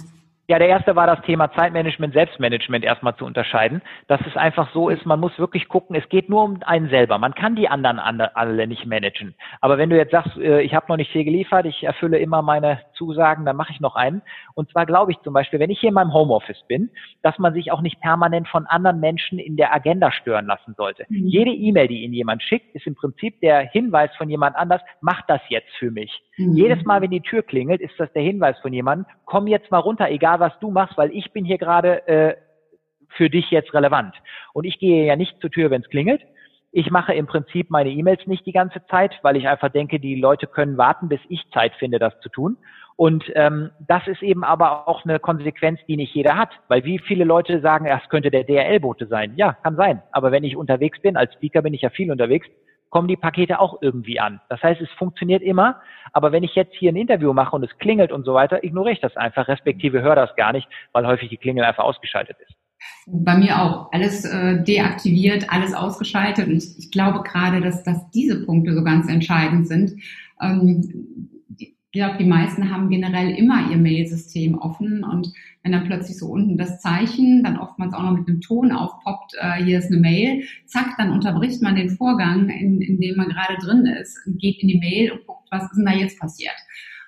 Ja, 0.51 0.59
der 0.59 0.67
erste 0.67 0.97
war 0.97 1.07
das 1.07 1.21
Thema 1.21 1.49
Zeitmanagement, 1.53 2.13
Selbstmanagement 2.13 2.83
erstmal 2.83 3.15
zu 3.15 3.23
unterscheiden. 3.23 3.81
Dass 4.09 4.19
es 4.27 4.35
einfach 4.35 4.69
so 4.73 4.89
ist, 4.89 5.05
man 5.05 5.17
muss 5.17 5.39
wirklich 5.39 5.69
gucken, 5.69 5.95
es 5.95 6.09
geht 6.09 6.27
nur 6.27 6.43
um 6.43 6.61
einen 6.65 6.89
selber. 6.89 7.17
Man 7.19 7.33
kann 7.33 7.55
die 7.55 7.69
anderen 7.69 7.99
alle 7.99 8.67
nicht 8.67 8.85
managen. 8.85 9.33
Aber 9.61 9.77
wenn 9.77 9.89
du 9.89 9.95
jetzt 9.95 10.11
sagst, 10.11 10.35
äh, 10.35 10.59
ich 10.59 10.73
habe 10.75 10.87
noch 10.89 10.97
nicht 10.97 11.09
viel 11.09 11.23
geliefert, 11.23 11.65
ich 11.67 11.85
erfülle 11.85 12.19
immer 12.19 12.41
meine 12.41 12.81
Zusagen, 12.95 13.45
dann 13.45 13.55
mache 13.55 13.71
ich 13.71 13.79
noch 13.79 13.95
einen. 13.95 14.23
Und 14.53 14.69
zwar 14.71 14.85
glaube 14.85 15.13
ich 15.13 15.21
zum 15.21 15.33
Beispiel, 15.33 15.61
wenn 15.61 15.69
ich 15.69 15.79
hier 15.79 15.87
in 15.87 15.95
meinem 15.95 16.13
Homeoffice 16.13 16.61
bin, 16.67 16.89
dass 17.21 17.39
man 17.39 17.53
sich 17.53 17.71
auch 17.71 17.79
nicht 17.79 18.01
permanent 18.01 18.49
von 18.49 18.65
anderen 18.65 18.99
Menschen 18.99 19.39
in 19.39 19.55
der 19.55 19.73
Agenda 19.73 20.11
stören 20.11 20.47
lassen 20.47 20.73
sollte. 20.75 21.05
Mhm. 21.07 21.27
Jede 21.27 21.51
E-Mail, 21.51 21.87
die 21.87 22.03
Ihnen 22.03 22.13
jemand 22.13 22.43
schickt, 22.43 22.75
ist 22.75 22.85
im 22.87 22.95
Prinzip 22.95 23.39
der 23.39 23.61
Hinweis 23.61 24.13
von 24.17 24.29
jemand 24.29 24.57
anders, 24.57 24.81
mach 24.99 25.21
das 25.27 25.39
jetzt 25.47 25.71
für 25.79 25.91
mich. 25.91 26.11
Mhm. 26.41 26.55
Jedes 26.55 26.83
Mal, 26.85 27.01
wenn 27.01 27.11
die 27.11 27.21
Tür 27.21 27.43
klingelt, 27.43 27.81
ist 27.81 27.93
das 27.97 28.11
der 28.13 28.23
Hinweis 28.23 28.57
von 28.59 28.73
jemandem, 28.73 29.05
komm 29.25 29.47
jetzt 29.47 29.71
mal 29.71 29.79
runter, 29.79 30.09
egal 30.09 30.39
was 30.39 30.57
du 30.59 30.71
machst, 30.71 30.97
weil 30.97 31.11
ich 31.11 31.31
bin 31.31 31.45
hier 31.45 31.57
gerade 31.57 32.07
äh, 32.07 32.35
für 33.09 33.29
dich 33.29 33.49
jetzt 33.51 33.73
relevant. 33.73 34.15
Und 34.53 34.65
ich 34.65 34.79
gehe 34.79 35.05
ja 35.05 35.15
nicht 35.15 35.39
zur 35.41 35.51
Tür, 35.51 35.69
wenn 35.69 35.81
es 35.81 35.89
klingelt. 35.89 36.21
Ich 36.73 36.89
mache 36.89 37.13
im 37.13 37.27
Prinzip 37.27 37.69
meine 37.69 37.89
E-Mails 37.89 38.25
nicht 38.27 38.45
die 38.45 38.53
ganze 38.53 38.85
Zeit, 38.87 39.19
weil 39.23 39.35
ich 39.35 39.47
einfach 39.47 39.69
denke, 39.69 39.99
die 39.99 40.15
Leute 40.15 40.47
können 40.47 40.77
warten, 40.77 41.09
bis 41.09 41.19
ich 41.27 41.49
Zeit 41.51 41.73
finde, 41.75 41.99
das 41.99 42.17
zu 42.21 42.29
tun. 42.29 42.57
Und 42.95 43.25
ähm, 43.35 43.71
das 43.87 44.07
ist 44.07 44.21
eben 44.21 44.43
aber 44.43 44.87
auch 44.87 45.03
eine 45.03 45.19
Konsequenz, 45.19 45.79
die 45.87 45.97
nicht 45.97 46.13
jeder 46.13 46.37
hat. 46.37 46.49
Weil 46.69 46.85
wie 46.85 46.99
viele 46.99 47.25
Leute 47.25 47.59
sagen, 47.59 47.85
es 47.85 48.07
könnte 48.09 48.31
der 48.31 48.45
DRL-Bote 48.45 49.07
sein. 49.07 49.33
Ja, 49.35 49.53
kann 49.63 49.75
sein. 49.75 50.01
Aber 50.11 50.31
wenn 50.31 50.43
ich 50.43 50.55
unterwegs 50.55 51.01
bin, 51.01 51.17
als 51.17 51.33
Speaker 51.33 51.61
bin 51.61 51.73
ich 51.73 51.81
ja 51.81 51.89
viel 51.89 52.11
unterwegs, 52.11 52.47
kommen 52.91 53.07
die 53.07 53.17
Pakete 53.17 53.59
auch 53.59 53.81
irgendwie 53.81 54.19
an. 54.19 54.39
Das 54.49 54.61
heißt, 54.61 54.79
es 54.79 54.89
funktioniert 54.91 55.41
immer, 55.41 55.81
aber 56.13 56.31
wenn 56.31 56.43
ich 56.43 56.53
jetzt 56.53 56.75
hier 56.75 56.91
ein 56.91 56.97
Interview 56.97 57.33
mache 57.33 57.55
und 57.55 57.63
es 57.63 57.75
klingelt 57.79 58.11
und 58.11 58.25
so 58.25 58.35
weiter, 58.35 58.63
ignoriere 58.63 58.93
ich 58.93 59.01
das 59.01 59.17
einfach, 59.17 59.47
respektive 59.47 60.01
höre 60.01 60.15
das 60.15 60.35
gar 60.35 60.51
nicht, 60.51 60.67
weil 60.91 61.07
häufig 61.07 61.29
die 61.29 61.37
Klingel 61.37 61.63
einfach 61.63 61.85
ausgeschaltet 61.85 62.37
ist. 62.47 62.53
Bei 63.07 63.35
mir 63.35 63.61
auch. 63.61 63.91
Alles 63.91 64.25
äh, 64.25 64.63
deaktiviert, 64.63 65.51
alles 65.51 65.73
ausgeschaltet. 65.73 66.47
Und 66.47 66.57
ich, 66.57 66.77
ich 66.77 66.91
glaube 66.91 67.23
gerade, 67.23 67.61
dass, 67.61 67.83
dass 67.83 68.09
diese 68.11 68.45
Punkte 68.45 68.73
so 68.73 68.83
ganz 68.83 69.09
entscheidend 69.09 69.67
sind. 69.67 69.93
Ähm, 70.41 71.29
ich 71.93 71.99
glaube, 71.99 72.17
die 72.17 72.25
meisten 72.25 72.73
haben 72.73 72.89
generell 72.89 73.31
immer 73.31 73.69
ihr 73.69 73.75
Mailsystem 73.75 74.57
offen 74.57 75.03
und 75.03 75.33
wenn 75.61 75.73
dann 75.73 75.83
plötzlich 75.83 76.17
so 76.17 76.27
unten 76.27 76.57
das 76.57 76.79
Zeichen, 76.79 77.43
dann 77.43 77.59
oftmals 77.59 77.93
auch 77.93 78.01
noch 78.01 78.17
mit 78.17 78.29
einem 78.29 78.39
Ton 78.39 78.71
aufpoppt, 78.71 79.33
äh, 79.37 79.61
hier 79.61 79.79
ist 79.79 79.91
eine 79.91 79.99
Mail, 79.99 80.43
zack, 80.65 80.95
dann 80.97 81.11
unterbricht 81.11 81.61
man 81.61 81.75
den 81.75 81.89
Vorgang, 81.89 82.47
in, 82.47 82.81
in 82.81 82.97
dem 83.01 83.17
man 83.17 83.27
gerade 83.27 83.57
drin 83.57 83.85
ist, 83.85 84.17
geht 84.37 84.61
in 84.61 84.69
die 84.69 84.79
Mail 84.79 85.11
und 85.11 85.27
guckt, 85.27 85.49
was 85.51 85.63
ist 85.63 85.75
denn 85.75 85.85
da 85.85 85.91
jetzt 85.91 86.17
passiert. 86.17 86.55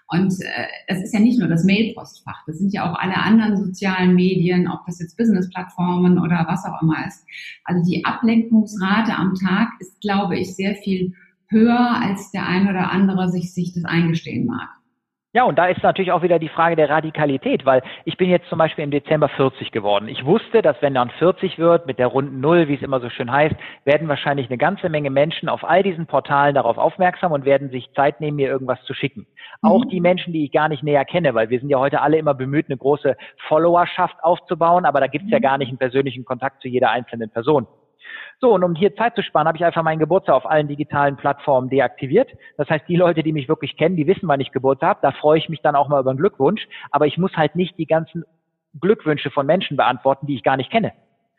Und 0.09 0.33
äh, 0.41 0.67
es 0.87 1.01
ist 1.01 1.13
ja 1.13 1.21
nicht 1.21 1.39
nur 1.39 1.47
das 1.47 1.63
Mailpostfach, 1.63 2.43
das 2.45 2.59
sind 2.59 2.73
ja 2.73 2.91
auch 2.91 2.99
alle 2.99 3.15
anderen 3.15 3.55
sozialen 3.55 4.15
Medien, 4.15 4.67
ob 4.67 4.85
das 4.85 4.99
jetzt 4.99 5.15
Business-Plattformen 5.15 6.19
oder 6.19 6.45
was 6.45 6.65
auch 6.65 6.81
immer 6.81 7.07
ist. 7.07 7.25
Also 7.63 7.89
die 7.89 8.03
Ablenkungsrate 8.03 9.15
am 9.15 9.33
Tag 9.35 9.69
ist, 9.79 10.01
glaube 10.01 10.37
ich, 10.37 10.57
sehr 10.57 10.75
viel 10.75 11.13
höher, 11.49 12.01
als 12.01 12.31
der 12.31 12.47
ein 12.47 12.69
oder 12.69 12.91
andere 12.91 13.29
sich, 13.29 13.53
sich 13.53 13.73
das 13.73 13.85
eingestehen 13.85 14.45
mag. 14.45 14.69
Ja, 15.35 15.45
und 15.45 15.57
da 15.57 15.65
ist 15.65 15.81
natürlich 15.81 16.11
auch 16.11 16.21
wieder 16.21 16.37
die 16.37 16.47
Frage 16.47 16.75
der 16.75 16.91
Radikalität, 16.91 17.65
weil 17.65 17.81
ich 18.05 18.17
bin 18.17 18.29
jetzt 18.29 18.47
zum 18.49 18.59
Beispiel 18.59 18.83
im 18.83 18.91
Dezember 18.91 19.29
40 19.29 19.71
geworden. 19.71 20.07
Ich 20.07 20.23
wusste, 20.25 20.61
dass 20.61 20.79
wenn 20.81 20.93
dann 20.93 21.09
40 21.09 21.57
wird, 21.57 21.87
mit 21.87 21.97
der 21.97 22.05
runden 22.05 22.39
Null, 22.39 22.67
wie 22.67 22.75
es 22.75 22.83
immer 22.83 22.99
so 22.99 23.09
schön 23.09 23.31
heißt, 23.31 23.55
werden 23.83 24.07
wahrscheinlich 24.07 24.47
eine 24.49 24.59
ganze 24.59 24.89
Menge 24.89 25.09
Menschen 25.09 25.49
auf 25.49 25.63
all 25.63 25.81
diesen 25.81 26.05
Portalen 26.05 26.53
darauf 26.53 26.77
aufmerksam 26.77 27.31
und 27.31 27.45
werden 27.45 27.71
sich 27.71 27.91
Zeit 27.95 28.21
nehmen, 28.21 28.35
mir 28.37 28.47
irgendwas 28.47 28.79
zu 28.83 28.93
schicken. 28.93 29.25
Mhm. 29.63 29.69
Auch 29.69 29.85
die 29.85 30.01
Menschen, 30.01 30.33
die 30.33 30.45
ich 30.45 30.51
gar 30.51 30.69
nicht 30.69 30.83
näher 30.83 31.03
kenne, 31.03 31.33
weil 31.33 31.49
wir 31.49 31.59
sind 31.59 31.69
ja 31.69 31.79
heute 31.79 32.01
alle 32.01 32.19
immer 32.19 32.35
bemüht, 32.35 32.67
eine 32.69 32.77
große 32.77 33.17
Followerschaft 33.47 34.23
aufzubauen, 34.23 34.85
aber 34.85 34.99
da 34.99 35.07
gibt 35.07 35.25
es 35.25 35.31
ja 35.31 35.39
mhm. 35.39 35.43
gar 35.43 35.57
nicht 35.57 35.69
einen 35.69 35.79
persönlichen 35.79 36.25
Kontakt 36.25 36.61
zu 36.61 36.67
jeder 36.67 36.91
einzelnen 36.91 37.31
Person. 37.31 37.65
So, 38.39 38.53
und 38.53 38.63
um 38.63 38.75
hier 38.75 38.95
Zeit 38.95 39.15
zu 39.15 39.23
sparen, 39.23 39.47
habe 39.47 39.57
ich 39.57 39.65
einfach 39.65 39.83
meinen 39.83 39.99
Geburtstag 39.99 40.35
auf 40.35 40.49
allen 40.49 40.67
digitalen 40.67 41.15
Plattformen 41.15 41.69
deaktiviert. 41.69 42.29
Das 42.57 42.69
heißt, 42.69 42.85
die 42.87 42.95
Leute, 42.95 43.23
die 43.23 43.33
mich 43.33 43.47
wirklich 43.47 43.77
kennen, 43.77 43.95
die 43.95 44.07
wissen, 44.07 44.27
wann 44.27 44.39
ich 44.39 44.51
Geburtstag 44.51 44.89
habe. 44.89 44.99
Da 45.01 45.11
freue 45.11 45.37
ich 45.37 45.49
mich 45.49 45.61
dann 45.61 45.75
auch 45.75 45.87
mal 45.87 46.01
über 46.01 46.09
einen 46.09 46.19
Glückwunsch. 46.19 46.67
Aber 46.91 47.07
ich 47.07 47.17
muss 47.17 47.33
halt 47.35 47.55
nicht 47.55 47.77
die 47.77 47.85
ganzen 47.85 48.25
Glückwünsche 48.79 49.29
von 49.31 49.45
Menschen 49.45 49.77
beantworten, 49.77 50.27
die 50.27 50.35
ich 50.35 50.43
gar 50.43 50.57
nicht 50.57 50.71
kenne. 50.71 50.93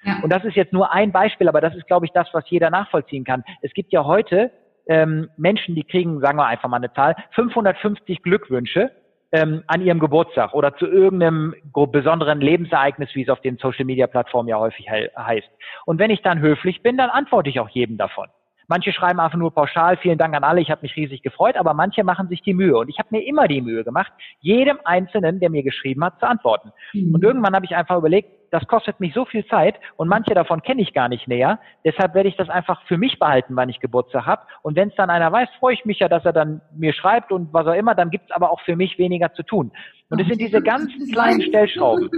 Ja. 0.05 0.19
Und 0.23 0.31
das 0.31 0.45
ist 0.45 0.55
jetzt 0.55 0.73
nur 0.73 0.93
ein 0.93 1.13
Beispiel, 1.13 1.49
aber 1.49 1.61
das 1.61 1.75
ist, 1.75 1.87
glaube 1.87 2.07
ich, 2.07 2.13
das, 2.13 2.29
was 2.33 2.49
jeder 2.49 2.71
nachvollziehen 2.71 3.25
kann. 3.25 3.43
Es 3.63 3.73
gibt 3.73 3.93
ja 3.93 4.05
heute 4.05 4.51
ähm, 4.87 5.31
Menschen, 5.37 5.75
die 5.75 5.85
kriegen, 5.85 6.21
sagen 6.21 6.39
wir 6.39 6.47
einfach 6.47 6.69
mal 6.69 6.77
eine 6.77 6.93
Zahl, 6.93 7.17
550 7.33 8.23
Glückwünsche 8.23 8.91
ähm, 9.35 9.65
an 9.67 9.83
ihrem 9.83 9.99
Geburtstag 9.99 10.55
oder 10.55 10.77
zu 10.77 10.87
irgendeinem 10.87 11.55
besonderen 11.91 12.41
Lebensereignis, 12.41 13.11
wie 13.15 13.25
es 13.25 13.29
auf 13.29 13.41
den 13.41 13.57
Social-Media-Plattformen 13.59 14.49
ja 14.49 14.61
häufig 14.61 14.89
he 14.89 15.09
heißt. 15.17 15.49
Und 15.87 15.99
wenn 15.99 16.11
ich 16.11 16.23
dann 16.23 16.39
höflich 16.39 16.83
bin, 16.83 16.97
dann 16.97 17.11
antworte 17.11 17.51
ich 17.51 17.59
auch 17.59 17.69
jedem 17.69 17.97
davon. 17.97 18.29
Manche 18.69 18.93
schreiben 18.93 19.19
einfach 19.19 19.37
nur 19.37 19.53
pauschal, 19.53 19.97
vielen 19.97 20.19
Dank 20.19 20.35
an 20.35 20.45
alle, 20.45 20.61
ich 20.61 20.71
habe 20.71 20.83
mich 20.83 20.97
riesig 20.97 21.23
gefreut, 21.23 21.57
aber 21.57 21.75
manche 21.75 22.05
machen 22.05 22.29
sich 22.29 22.43
die 22.43 22.55
Mühe. 22.55 22.79
Und 22.79 22.89
ich 22.89 22.99
habe 22.99 23.09
mir 23.11 23.27
immer 23.27 23.49
die 23.49 23.61
Mühe 23.61 23.83
gemacht, 23.83 24.13
jedem 24.39 24.79
Einzelnen, 24.85 25.41
der 25.41 25.51
mir 25.51 25.65
geschrieben 25.65 26.05
hat, 26.05 26.21
zu 26.21 26.27
antworten. 26.27 26.71
Mhm. 26.93 27.15
Und 27.15 27.25
irgendwann 27.25 27.57
habe 27.57 27.67
ich 27.67 27.75
einfach 27.75 27.99
überlegt, 27.99 28.44
das 28.55 28.67
kostet 28.69 29.01
mich 29.01 29.13
so 29.15 29.25
viel 29.25 29.45
Zeit 29.47 29.75
und 29.97 30.09
manche 30.09 30.33
davon 30.35 30.63
kenne 30.63 30.83
ich 30.83 30.95
gar 30.95 31.09
nicht 31.09 31.27
näher. 31.27 31.59
Deshalb 31.85 32.15
werde 32.15 32.29
ich 32.29 32.37
das 32.37 32.49
einfach 32.49 32.83
für 32.87 32.97
mich 32.97 33.19
behalten, 33.19 33.57
wann 33.57 33.69
ich 33.69 33.81
Geburtstag 33.81 34.27
habe. 34.27 34.43
Und 34.63 34.77
wenn 34.77 34.89
es 34.89 34.95
dann 34.95 35.11
einer 35.11 35.33
weiß, 35.33 35.49
freue 35.59 35.75
ich 35.75 35.85
mich 35.85 35.99
ja, 35.99 36.09
dass 36.09 36.25
er 36.25 36.33
dann 36.33 36.61
mir 36.75 36.93
schreibt 36.93 37.33
und 37.33 37.53
was 37.53 37.67
auch 37.67 37.75
immer, 37.75 37.95
dann 37.95 38.11
gibt 38.11 38.31
es 38.31 38.31
aber 38.31 38.51
auch 38.51 38.61
für 38.61 38.77
mich 38.77 38.99
weniger 38.99 39.33
zu 39.33 39.43
tun. 39.43 39.73
Und 40.09 40.21
es 40.21 40.29
sind 40.29 40.41
diese 40.41 40.63
ganzen 40.63 41.13
kleinen 41.13 41.43
Stellschrauben. 41.43 42.09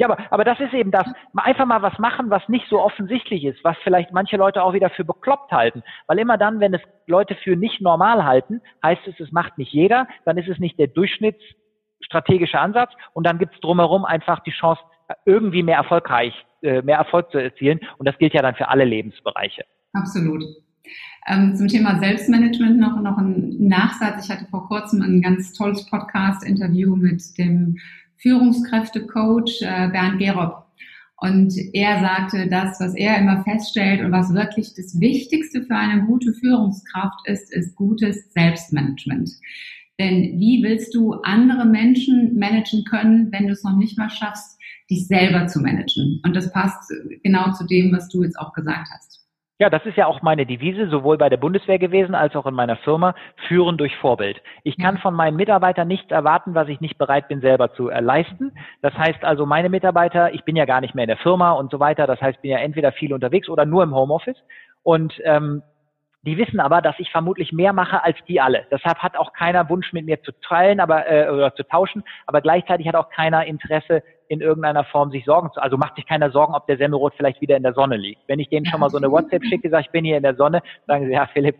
Ja, 0.00 0.08
aber, 0.08 0.18
aber 0.30 0.44
das 0.44 0.58
ist 0.60 0.72
eben 0.72 0.90
das. 0.90 1.06
Einfach 1.36 1.66
mal 1.66 1.82
was 1.82 1.98
machen, 1.98 2.30
was 2.30 2.48
nicht 2.48 2.66
so 2.70 2.80
offensichtlich 2.80 3.44
ist, 3.44 3.62
was 3.64 3.76
vielleicht 3.82 4.12
manche 4.12 4.38
Leute 4.38 4.62
auch 4.62 4.72
wieder 4.72 4.88
für 4.88 5.04
bekloppt 5.04 5.52
halten. 5.52 5.82
Weil 6.06 6.18
immer 6.18 6.38
dann, 6.38 6.58
wenn 6.58 6.72
es 6.72 6.80
Leute 7.06 7.34
für 7.34 7.54
nicht 7.54 7.82
normal 7.82 8.24
halten, 8.24 8.62
heißt 8.82 9.06
es, 9.06 9.20
es 9.20 9.30
macht 9.30 9.58
nicht 9.58 9.74
jeder, 9.74 10.06
dann 10.24 10.38
ist 10.38 10.48
es 10.48 10.58
nicht 10.58 10.78
der 10.78 10.86
durchschnittsstrategische 10.86 12.58
Ansatz 12.58 12.92
und 13.12 13.26
dann 13.26 13.38
gibt 13.38 13.54
es 13.54 13.60
drumherum 13.60 14.06
einfach 14.06 14.40
die 14.40 14.52
Chance, 14.52 14.80
irgendwie 15.24 15.62
mehr 15.62 15.76
erfolgreich, 15.76 16.34
äh, 16.62 16.82
mehr 16.82 16.98
Erfolg 16.98 17.30
zu 17.30 17.38
erzielen. 17.38 17.80
Und 17.98 18.06
das 18.06 18.18
gilt 18.18 18.34
ja 18.34 18.42
dann 18.42 18.54
für 18.54 18.68
alle 18.68 18.84
Lebensbereiche. 18.84 19.64
Absolut. 19.92 20.42
Ähm, 21.26 21.54
zum 21.54 21.68
Thema 21.68 21.98
Selbstmanagement 22.00 22.78
noch, 22.78 23.00
noch 23.00 23.18
ein 23.18 23.56
Nachsatz. 23.58 24.24
Ich 24.24 24.30
hatte 24.30 24.46
vor 24.50 24.66
kurzem 24.68 25.02
ein 25.02 25.20
ganz 25.22 25.52
tolles 25.52 25.88
Podcast-Interview 25.88 26.96
mit 26.96 27.22
dem 27.38 27.78
Führungskräftecoach 28.16 29.62
äh, 29.62 29.88
Bernd 29.88 30.18
Gerob. 30.18 30.66
Und 31.18 31.54
er 31.74 32.00
sagte, 32.00 32.48
das, 32.48 32.80
was 32.80 32.94
er 32.94 33.18
immer 33.18 33.44
feststellt 33.44 34.00
und 34.00 34.10
was 34.10 34.32
wirklich 34.32 34.74
das 34.74 34.98
Wichtigste 34.98 35.62
für 35.62 35.76
eine 35.76 36.06
gute 36.06 36.32
Führungskraft 36.32 37.26
ist, 37.26 37.52
ist 37.52 37.76
gutes 37.76 38.32
Selbstmanagement. 38.32 39.30
Denn 39.98 40.40
wie 40.40 40.62
willst 40.62 40.94
du 40.94 41.12
andere 41.12 41.66
Menschen 41.66 42.38
managen 42.38 42.84
können, 42.84 43.30
wenn 43.32 43.46
du 43.46 43.52
es 43.52 43.62
noch 43.62 43.76
nicht 43.76 43.98
mal 43.98 44.08
schaffst, 44.08 44.58
dich 44.90 45.06
selber 45.06 45.46
zu 45.46 45.60
managen? 45.60 46.20
Und 46.24 46.34
das 46.34 46.52
passt 46.52 46.92
genau 47.22 47.52
zu 47.52 47.66
dem, 47.66 47.92
was 47.92 48.08
du 48.08 48.22
jetzt 48.22 48.38
auch 48.38 48.52
gesagt 48.52 48.88
hast. 48.92 49.20
Ja, 49.60 49.68
das 49.68 49.84
ist 49.84 49.98
ja 49.98 50.06
auch 50.06 50.22
meine 50.22 50.46
Devise, 50.46 50.88
sowohl 50.88 51.18
bei 51.18 51.28
der 51.28 51.36
Bundeswehr 51.36 51.78
gewesen 51.78 52.14
als 52.14 52.34
auch 52.34 52.46
in 52.46 52.54
meiner 52.54 52.76
Firma, 52.76 53.14
führen 53.46 53.76
durch 53.76 53.94
Vorbild. 53.98 54.40
Ich 54.64 54.78
kann 54.78 54.96
von 54.96 55.12
meinen 55.12 55.36
Mitarbeitern 55.36 55.86
nichts 55.86 56.10
erwarten, 56.10 56.54
was 56.54 56.68
ich 56.68 56.80
nicht 56.80 56.96
bereit 56.96 57.28
bin, 57.28 57.42
selber 57.42 57.70
zu 57.74 57.90
äh, 57.90 58.00
leisten. 58.00 58.52
Das 58.80 58.94
heißt 58.94 59.22
also, 59.22 59.44
meine 59.44 59.68
Mitarbeiter, 59.68 60.32
ich 60.32 60.44
bin 60.44 60.56
ja 60.56 60.64
gar 60.64 60.80
nicht 60.80 60.94
mehr 60.94 61.04
in 61.04 61.08
der 61.08 61.18
Firma 61.18 61.52
und 61.52 61.70
so 61.70 61.78
weiter, 61.78 62.06
das 62.06 62.22
heißt, 62.22 62.40
bin 62.40 62.52
ja 62.52 62.56
entweder 62.56 62.90
viel 62.92 63.12
unterwegs 63.12 63.50
oder 63.50 63.66
nur 63.66 63.82
im 63.82 63.94
Homeoffice. 63.94 64.38
Und 64.82 65.12
ähm, 65.24 65.62
die 66.22 66.36
wissen 66.36 66.60
aber, 66.60 66.82
dass 66.82 66.98
ich 66.98 67.10
vermutlich 67.10 67.52
mehr 67.52 67.72
mache 67.72 68.04
als 68.04 68.16
die 68.28 68.40
alle. 68.40 68.66
Deshalb 68.70 68.98
hat 68.98 69.16
auch 69.16 69.32
keiner 69.32 69.68
Wunsch 69.70 69.92
mit 69.92 70.04
mir 70.04 70.22
zu 70.22 70.32
teilen, 70.42 70.80
aber 70.80 71.10
äh, 71.10 71.30
oder 71.30 71.54
zu 71.54 71.62
tauschen, 71.62 72.04
aber 72.26 72.42
gleichzeitig 72.42 72.86
hat 72.86 72.94
auch 72.94 73.08
keiner 73.08 73.46
Interesse 73.46 74.02
in 74.28 74.40
irgendeiner 74.40 74.84
Form 74.84 75.10
sich 75.10 75.24
Sorgen 75.24 75.50
zu, 75.52 75.60
also 75.60 75.76
macht 75.76 75.96
sich 75.96 76.06
keiner 76.06 76.30
Sorgen, 76.30 76.54
ob 76.54 76.66
der 76.66 76.76
Semmelrot 76.76 77.14
vielleicht 77.16 77.40
wieder 77.40 77.56
in 77.56 77.64
der 77.64 77.72
Sonne 77.72 77.96
liegt. 77.96 78.20
Wenn 78.28 78.38
ich 78.38 78.48
denen 78.48 78.64
schon 78.66 78.78
mal 78.78 78.90
so 78.90 78.98
eine 78.98 79.10
WhatsApp 79.10 79.42
schicke, 79.44 79.70
sage 79.70 79.84
ich 79.86 79.90
bin 79.90 80.04
hier 80.04 80.18
in 80.18 80.22
der 80.22 80.36
Sonne, 80.36 80.62
sagen 80.86 81.06
sie, 81.06 81.12
ja 81.12 81.26
Philipp, 81.26 81.56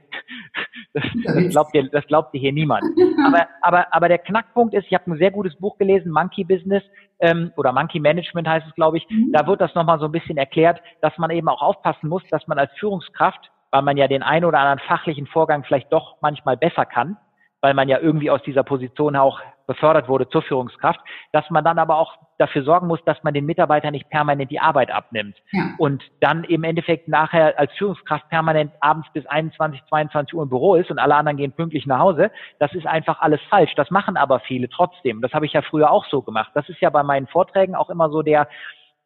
das, 0.95 1.05
das 1.25 1.49
glaubt 1.49 1.75
dir, 1.75 1.89
das 1.91 2.07
glaubt 2.07 2.35
dir 2.35 2.39
hier 2.39 2.53
niemand. 2.53 2.85
Aber 3.27 3.49
aber 3.63 3.87
aber 3.93 4.09
der 4.09 4.19
Knackpunkt 4.19 4.75
ist, 4.75 4.87
ich 4.87 4.95
habe 4.95 5.11
ein 5.11 5.19
sehr 5.19 5.31
gutes 5.31 5.57
Buch 5.57 5.79
gelesen, 5.79 6.13
Monkey 6.13 6.45
Business 6.45 6.85
ähm, 7.19 7.51
oder 7.57 7.73
Monkey 7.73 7.99
Management 7.99 8.47
heißt 8.47 8.67
es, 8.69 8.75
glaube 8.75 8.99
ich. 8.99 9.09
Mhm. 9.09 9.33
Da 9.33 9.47
wird 9.47 9.61
das 9.61 9.75
nochmal 9.75 9.99
so 9.99 10.05
ein 10.05 10.13
bisschen 10.13 10.37
erklärt, 10.37 10.81
dass 11.01 11.17
man 11.19 11.31
eben 11.31 11.49
auch 11.49 11.63
aufpassen 11.63 12.09
muss, 12.09 12.23
dass 12.31 12.47
man 12.47 12.59
als 12.59 12.71
Führungskraft 12.79 13.51
weil 13.71 13.83
man 13.83 13.97
ja 13.97 14.09
den 14.09 14.23
einen 14.23 14.45
oder 14.45 14.59
anderen 14.59 14.87
fachlichen 14.87 15.27
Vorgang 15.27 15.65
vielleicht 15.65 15.93
doch 15.93 16.17
manchmal 16.21 16.57
besser 16.57 16.85
kann, 16.85 17.17
weil 17.61 17.75
man 17.75 17.89
ja 17.89 17.99
irgendwie 17.99 18.31
aus 18.31 18.43
dieser 18.43 18.63
Position 18.63 19.17
auch 19.17 19.41
befördert 19.67 20.09
wurde 20.09 20.29
zur 20.29 20.43
Führungskraft, 20.43 20.99
dass 21.31 21.49
man 21.51 21.63
dann 21.63 21.79
aber 21.79 21.97
auch 21.97 22.19
dafür 22.39 22.65
sorgen 22.65 22.89
muss, 22.89 22.99
dass 23.05 23.23
man 23.23 23.35
den 23.35 23.47
Mitarbeitern 23.47 23.93
nicht 23.93 24.11
permanent 24.11 24.51
die 24.51 24.59
Arbeit 24.59 24.91
abnimmt 24.91 25.37
ja. 25.53 25.75
und 25.79 26.03
dann 26.21 26.43
im 26.43 26.65
Endeffekt 26.65 27.07
nachher 27.07 27.57
als 27.57 27.73
Führungskraft 27.75 28.29
permanent 28.31 28.73
abends 28.81 29.07
bis 29.13 29.27
21, 29.27 29.81
22 29.89 30.35
Uhr 30.35 30.43
im 30.43 30.49
Büro 30.49 30.75
ist 30.75 30.91
und 30.91 30.99
alle 30.99 31.15
anderen 31.15 31.37
gehen 31.37 31.53
pünktlich 31.53 31.87
nach 31.87 32.01
Hause. 32.01 32.33
Das 32.59 32.73
ist 32.75 32.87
einfach 32.87 33.21
alles 33.21 33.41
falsch. 33.49 33.73
Das 33.77 33.93
machen 33.93 34.17
aber 34.17 34.41
viele 34.41 34.69
trotzdem. 34.69 35.21
Das 35.21 35.33
habe 35.35 35.47
ich 35.47 35.53
ja 35.53 35.63
früher 35.63 35.93
auch 35.93 36.07
so 36.07 36.23
gemacht. 36.23 36.51
Das 36.55 36.69
ist 36.69 36.81
ja 36.81 36.91
bei 36.91 37.05
meinen 37.05 37.29
Vorträgen 37.29 37.77
auch 37.77 37.91
immer 37.91 38.11
so 38.11 38.23
der, 38.23 38.49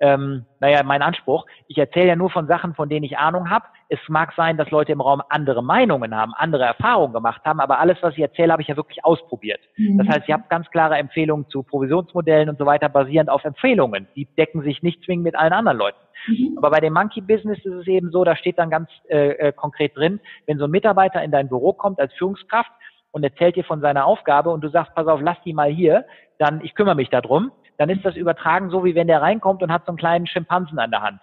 ähm, 0.05 0.45
naja, 0.61 0.83
mein 0.83 1.01
Anspruch. 1.01 1.47
Ich 1.67 1.79
erzähle 1.79 2.09
ja 2.09 2.17
nur 2.17 2.29
von 2.29 2.47
Sachen, 2.47 2.75
von 2.75 2.91
denen 2.91 3.05
ich 3.05 3.17
Ahnung 3.17 3.49
habe. 3.49 3.65
Es 3.89 3.99
mag 4.09 4.35
sein, 4.37 4.59
dass 4.59 4.71
Leute 4.71 4.93
im 4.93 5.01
Raum 5.01 5.23
andere 5.31 5.63
Meinungen 5.63 6.15
haben, 6.15 6.35
andere 6.35 6.65
Erfahrungen 6.65 7.15
gemacht 7.15 7.41
haben, 7.47 7.59
aber 7.59 7.81
alles, 7.81 7.97
was 8.03 8.13
ich 8.13 8.21
erzähle, 8.21 8.53
habe 8.53 8.61
ich 8.61 8.69
ja 8.69 8.77
wirklich 8.77 9.03
ausprobiert. 9.03 9.61
Mhm. 9.79 9.99
Das 9.99 10.09
heißt, 10.09 10.29
ich 10.29 10.35
habe 10.35 10.45
ganz 10.51 10.69
klare 10.71 10.97
Empfehlungen 10.97 11.49
zu 11.49 11.63
Provisionsmodellen 11.63 12.51
und 12.51 12.59
so 12.59 12.67
weiter, 12.67 12.91
basierend 12.91 13.31
auf 13.31 13.45
Empfehlungen. 13.45 14.07
Die 14.15 14.27
decken 14.37 14.61
sich 14.63 14.83
nicht 14.83 15.03
zwingend 15.05 15.25
mit 15.25 15.37
allen 15.37 15.55
anderen 15.55 15.79
Leuten. 15.79 15.99
Mhm. 16.29 16.59
Aber 16.59 16.71
bei 16.71 16.81
dem 16.81 16.93
Monkey 16.93 17.23
Business 17.23 17.59
ist 17.65 17.73
es 17.73 17.87
eben 17.87 18.11
so, 18.11 18.25
da 18.25 18.37
steht 18.37 18.59
dann 18.59 18.69
ganz 18.69 18.91
äh, 19.09 19.31
äh, 19.31 19.53
konkret 19.53 19.97
drin, 19.97 20.21
wenn 20.47 20.59
so 20.59 20.65
ein 20.65 20.71
Mitarbeiter 20.71 21.23
in 21.23 21.31
dein 21.31 21.49
Büro 21.49 21.73
kommt 21.73 21.99
als 21.99 22.13
Führungskraft 22.13 22.71
und 23.11 23.25
erzählt 23.25 23.57
dir 23.57 23.65
von 23.65 23.81
seiner 23.81 24.05
Aufgabe 24.05 24.51
und 24.51 24.63
du 24.63 24.69
sagst, 24.69 24.95
pass 24.95 25.07
auf, 25.07 25.21
lass 25.23 25.41
die 25.47 25.55
mal 25.55 25.71
hier, 25.71 26.05
dann 26.39 26.61
ich 26.63 26.75
kümmere 26.75 26.95
mich 26.95 27.09
darum 27.09 27.53
dann 27.79 27.91
ist 27.91 28.05
das 28.05 28.17
übertragen 28.17 28.71
so, 28.71 28.85
wie 28.85 28.95
wenn 28.95 29.07
der 29.07 29.23
reinkommt 29.23 29.63
und 29.63 29.73
hat 29.73 29.85
so 29.85 29.91
einen 29.91 29.99
kleinen 29.99 30.27
Schimpansen 30.27 30.79
an 30.79 30.91
der 30.91 31.03
Hand. 31.03 31.21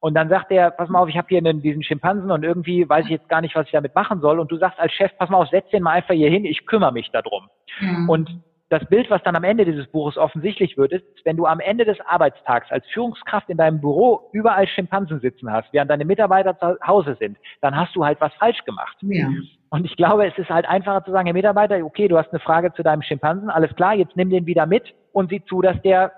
Und 0.00 0.14
dann 0.14 0.28
sagt 0.28 0.52
er, 0.52 0.70
pass 0.70 0.88
mal 0.88 1.00
auf, 1.00 1.08
ich 1.08 1.16
habe 1.16 1.26
hier 1.28 1.38
einen, 1.38 1.60
diesen 1.60 1.82
Schimpansen 1.82 2.30
und 2.30 2.44
irgendwie 2.44 2.88
weiß 2.88 3.06
ich 3.06 3.10
jetzt 3.10 3.28
gar 3.28 3.40
nicht, 3.40 3.56
was 3.56 3.66
ich 3.66 3.72
damit 3.72 3.94
machen 3.94 4.20
soll. 4.20 4.38
Und 4.38 4.50
du 4.50 4.56
sagst 4.56 4.78
als 4.78 4.92
Chef, 4.92 5.10
pass 5.18 5.28
mal 5.28 5.38
auf, 5.38 5.48
setz 5.48 5.68
den 5.70 5.82
mal 5.82 5.92
einfach 5.92 6.14
hier 6.14 6.30
hin, 6.30 6.44
ich 6.44 6.66
kümmere 6.66 6.92
mich 6.92 7.10
darum. 7.10 7.48
Mhm. 7.80 8.08
Und 8.08 8.30
das 8.70 8.84
Bild, 8.86 9.10
was 9.10 9.22
dann 9.22 9.34
am 9.34 9.44
Ende 9.44 9.64
dieses 9.64 9.86
Buches 9.88 10.18
offensichtlich 10.18 10.76
wird, 10.76 10.92
ist, 10.92 11.04
wenn 11.24 11.36
du 11.36 11.46
am 11.46 11.58
Ende 11.58 11.84
des 11.84 11.98
Arbeitstags 12.02 12.70
als 12.70 12.86
Führungskraft 12.88 13.48
in 13.48 13.56
deinem 13.56 13.80
Büro 13.80 14.28
überall 14.32 14.66
Schimpansen 14.68 15.20
sitzen 15.20 15.50
hast, 15.50 15.72
während 15.72 15.90
deine 15.90 16.04
Mitarbeiter 16.04 16.56
zu 16.58 16.76
Hause 16.86 17.16
sind, 17.18 17.38
dann 17.62 17.74
hast 17.74 17.96
du 17.96 18.04
halt 18.04 18.20
was 18.20 18.32
falsch 18.34 18.62
gemacht. 18.64 18.96
Ja. 19.00 19.28
Und 19.70 19.84
ich 19.86 19.96
glaube, 19.96 20.26
es 20.26 20.36
ist 20.36 20.50
halt 20.50 20.68
einfacher 20.68 21.04
zu 21.04 21.10
sagen, 21.10 21.26
Herr 21.26 21.34
Mitarbeiter, 21.34 21.82
okay, 21.82 22.08
du 22.08 22.18
hast 22.18 22.30
eine 22.30 22.40
Frage 22.40 22.72
zu 22.74 22.82
deinem 22.82 23.02
Schimpansen, 23.02 23.50
alles 23.50 23.74
klar, 23.74 23.94
jetzt 23.94 24.16
nimm 24.16 24.30
den 24.30 24.46
wieder 24.46 24.66
mit 24.66 24.94
und 25.18 25.30
sieh 25.30 25.44
zu, 25.44 25.60
dass 25.60 25.80
der 25.82 26.12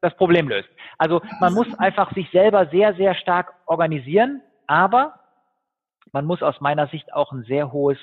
das 0.00 0.14
Problem 0.16 0.48
löst. 0.48 0.68
Also 0.98 1.22
man 1.40 1.54
muss 1.54 1.66
einfach 1.78 2.14
sich 2.14 2.28
selber 2.30 2.66
sehr, 2.66 2.94
sehr 2.94 3.14
stark 3.14 3.54
organisieren, 3.66 4.42
aber 4.66 5.14
man 6.12 6.26
muss 6.26 6.42
aus 6.42 6.60
meiner 6.60 6.86
Sicht 6.88 7.12
auch 7.12 7.32
ein 7.32 7.44
sehr 7.44 7.72
hohes 7.72 7.98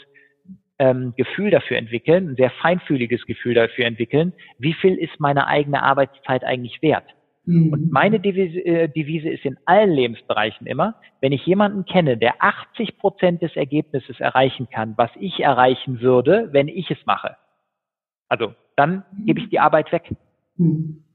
ähm, 0.79 1.13
Gefühl 1.15 1.51
dafür 1.51 1.77
entwickeln, 1.77 2.31
ein 2.31 2.35
sehr 2.35 2.49
feinfühliges 2.49 3.25
Gefühl 3.25 3.53
dafür 3.53 3.85
entwickeln, 3.85 4.33
wie 4.57 4.73
viel 4.73 4.95
ist 4.95 5.19
meine 5.19 5.47
eigene 5.47 5.83
Arbeitszeit 5.83 6.43
eigentlich 6.43 6.81
wert. 6.81 7.05
Mhm. 7.45 7.71
Und 7.71 7.91
meine 7.91 8.19
Devise, 8.19 8.59
äh, 8.59 8.87
Devise 8.87 9.29
ist 9.29 9.45
in 9.45 9.57
allen 9.65 9.91
Lebensbereichen 9.91 10.67
immer, 10.67 10.95
wenn 11.21 11.31
ich 11.31 11.45
jemanden 11.45 11.85
kenne, 11.85 12.17
der 12.17 12.43
80 12.43 12.97
Prozent 12.97 13.41
des 13.41 13.55
Ergebnisses 13.55 14.19
erreichen 14.19 14.69
kann, 14.69 14.95
was 14.97 15.11
ich 15.19 15.39
erreichen 15.39 16.01
würde, 16.01 16.49
wenn 16.51 16.67
ich 16.67 16.89
es 16.89 17.05
mache. 17.05 17.37
Also 18.27 18.53
dann 18.75 19.03
gebe 19.25 19.39
ich 19.39 19.49
die 19.49 19.59
Arbeit 19.59 19.91
weg. 19.91 20.09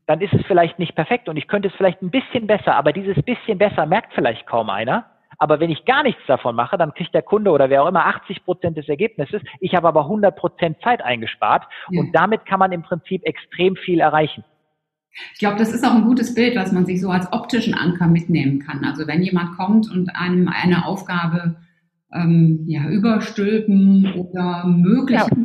Dann 0.06 0.20
ist 0.20 0.32
es 0.32 0.44
vielleicht 0.46 0.78
nicht 0.78 0.94
perfekt 0.94 1.28
und 1.28 1.36
ich 1.36 1.48
könnte 1.48 1.68
es 1.68 1.74
vielleicht 1.74 2.00
ein 2.02 2.10
bisschen 2.10 2.46
besser, 2.46 2.76
aber 2.76 2.92
dieses 2.92 3.20
bisschen 3.22 3.58
besser 3.58 3.86
merkt 3.86 4.14
vielleicht 4.14 4.46
kaum 4.46 4.70
einer. 4.70 5.06
Aber 5.38 5.60
wenn 5.60 5.70
ich 5.70 5.84
gar 5.84 6.02
nichts 6.02 6.22
davon 6.26 6.54
mache, 6.54 6.78
dann 6.78 6.94
kriegt 6.94 7.14
der 7.14 7.22
Kunde 7.22 7.50
oder 7.50 7.68
wer 7.68 7.82
auch 7.82 7.88
immer 7.88 8.06
80 8.06 8.44
Prozent 8.44 8.76
des 8.76 8.88
Ergebnisses. 8.88 9.42
Ich 9.60 9.74
habe 9.74 9.88
aber 9.88 10.02
100 10.02 10.34
Prozent 10.34 10.78
Zeit 10.82 11.02
eingespart 11.02 11.64
ja. 11.90 12.00
und 12.00 12.12
damit 12.14 12.46
kann 12.46 12.58
man 12.58 12.72
im 12.72 12.82
Prinzip 12.82 13.22
extrem 13.24 13.76
viel 13.76 14.00
erreichen. 14.00 14.44
Ich 15.32 15.38
glaube, 15.38 15.56
das 15.56 15.72
ist 15.72 15.84
auch 15.84 15.94
ein 15.94 16.04
gutes 16.04 16.34
Bild, 16.34 16.56
was 16.56 16.72
man 16.72 16.86
sich 16.86 17.00
so 17.00 17.10
als 17.10 17.32
optischen 17.32 17.74
Anker 17.74 18.06
mitnehmen 18.06 18.60
kann. 18.60 18.84
Also 18.84 19.06
wenn 19.06 19.22
jemand 19.22 19.56
kommt 19.56 19.90
und 19.90 20.14
einem 20.14 20.48
eine 20.48 20.86
Aufgabe 20.86 21.56
ähm, 22.16 22.64
ja, 22.66 22.88
überstülpen 22.88 24.12
oder 24.14 24.66
möglicherweise 24.66 25.37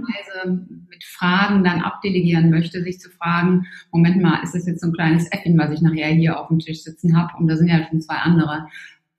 ja. 0.45 0.51
mit 0.89 1.03
Fragen 1.03 1.63
dann 1.63 1.81
abdelegieren 1.81 2.49
möchte, 2.49 2.81
sich 2.83 2.99
zu 2.99 3.09
fragen, 3.09 3.65
Moment 3.91 4.21
mal, 4.21 4.41
ist 4.43 4.55
das 4.55 4.67
jetzt 4.67 4.81
so 4.81 4.87
ein 4.87 4.93
kleines 4.93 5.31
Äffchen, 5.31 5.57
was 5.57 5.71
ich 5.71 5.81
nachher 5.81 6.07
hier 6.07 6.39
auf 6.39 6.47
dem 6.47 6.59
Tisch 6.59 6.83
sitzen 6.83 7.17
habe 7.17 7.37
und 7.37 7.47
da 7.47 7.55
sind 7.55 7.67
ja 7.67 7.87
schon 7.89 8.01
zwei 8.01 8.15
andere 8.15 8.67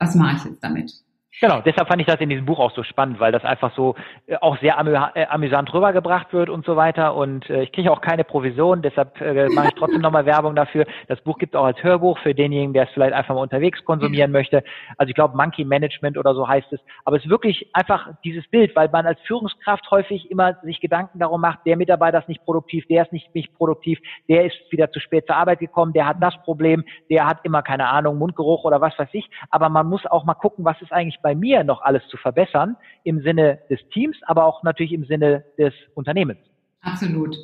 was 0.02 0.16
mache 0.16 0.36
ich 0.36 0.44
jetzt 0.44 0.64
damit? 0.64 0.92
Genau, 1.40 1.60
deshalb 1.60 1.88
fand 1.88 2.00
ich 2.00 2.06
das 2.06 2.20
in 2.20 2.28
diesem 2.28 2.44
Buch 2.44 2.58
auch 2.60 2.72
so 2.72 2.82
spannend, 2.82 3.18
weil 3.18 3.32
das 3.32 3.44
einfach 3.44 3.74
so 3.74 3.94
äh, 4.26 4.36
auch 4.36 4.58
sehr 4.58 4.78
amü 4.78 4.94
äh, 5.14 5.26
amüsant 5.26 5.72
rübergebracht 5.72 6.32
wird 6.32 6.50
und 6.50 6.64
so 6.66 6.76
weiter. 6.76 7.14
Und 7.14 7.48
äh, 7.48 7.62
ich 7.62 7.72
kriege 7.72 7.90
auch 7.90 8.02
keine 8.02 8.22
Provision, 8.22 8.82
deshalb 8.82 9.18
äh, 9.20 9.48
mache 9.48 9.68
ich 9.68 9.74
trotzdem 9.74 10.02
nochmal 10.02 10.26
Werbung 10.26 10.54
dafür. 10.54 10.84
Das 11.08 11.20
Buch 11.22 11.38
gibt 11.38 11.54
es 11.54 11.58
auch 11.58 11.64
als 11.64 11.82
Hörbuch 11.82 12.18
für 12.18 12.34
denjenigen, 12.34 12.74
der 12.74 12.84
es 12.84 12.90
vielleicht 12.90 13.14
einfach 13.14 13.34
mal 13.34 13.40
unterwegs 13.40 13.82
konsumieren 13.84 14.30
mhm. 14.30 14.34
möchte. 14.34 14.62
Also 14.98 15.08
ich 15.08 15.14
glaube 15.14 15.36
Monkey 15.36 15.64
Management 15.64 16.18
oder 16.18 16.34
so 16.34 16.46
heißt 16.46 16.70
es. 16.72 16.80
Aber 17.04 17.16
es 17.16 17.24
ist 17.24 17.30
wirklich 17.30 17.68
einfach 17.72 18.10
dieses 18.24 18.46
Bild, 18.48 18.76
weil 18.76 18.90
man 18.90 19.06
als 19.06 19.20
Führungskraft 19.22 19.90
häufig 19.90 20.30
immer 20.30 20.54
sich 20.62 20.80
Gedanken 20.80 21.18
darum 21.18 21.40
macht, 21.40 21.60
der 21.64 21.78
Mitarbeiter 21.78 22.18
ist 22.18 22.28
nicht 22.28 22.44
produktiv, 22.44 22.86
der 22.88 23.04
ist 23.04 23.12
nicht, 23.12 23.34
nicht 23.34 23.56
produktiv, 23.56 23.98
der 24.28 24.44
ist 24.44 24.56
wieder 24.70 24.90
zu 24.92 25.00
spät 25.00 25.26
zur 25.26 25.36
Arbeit 25.36 25.60
gekommen, 25.60 25.94
der 25.94 26.06
hat 26.06 26.18
das 26.20 26.36
Problem, 26.44 26.84
der 27.08 27.26
hat 27.26 27.38
immer 27.44 27.62
keine 27.62 27.88
Ahnung, 27.88 28.18
Mundgeruch 28.18 28.64
oder 28.64 28.82
was 28.82 28.98
weiß 28.98 29.08
ich. 29.12 29.28
Aber 29.50 29.70
man 29.70 29.86
muss 29.88 30.04
auch 30.06 30.24
mal 30.24 30.34
gucken, 30.34 30.64
was 30.64 30.80
ist 30.82 30.92
eigentlich 30.92 31.21
bei 31.22 31.34
mir 31.34 31.64
noch 31.64 31.82
alles 31.82 32.02
zu 32.08 32.16
verbessern 32.16 32.76
im 33.04 33.22
Sinne 33.22 33.60
des 33.70 33.80
Teams, 33.92 34.16
aber 34.26 34.44
auch 34.44 34.62
natürlich 34.62 34.92
im 34.92 35.04
Sinne 35.04 35.44
des 35.58 35.72
Unternehmens. 35.94 36.38
Absolut. 36.82 37.36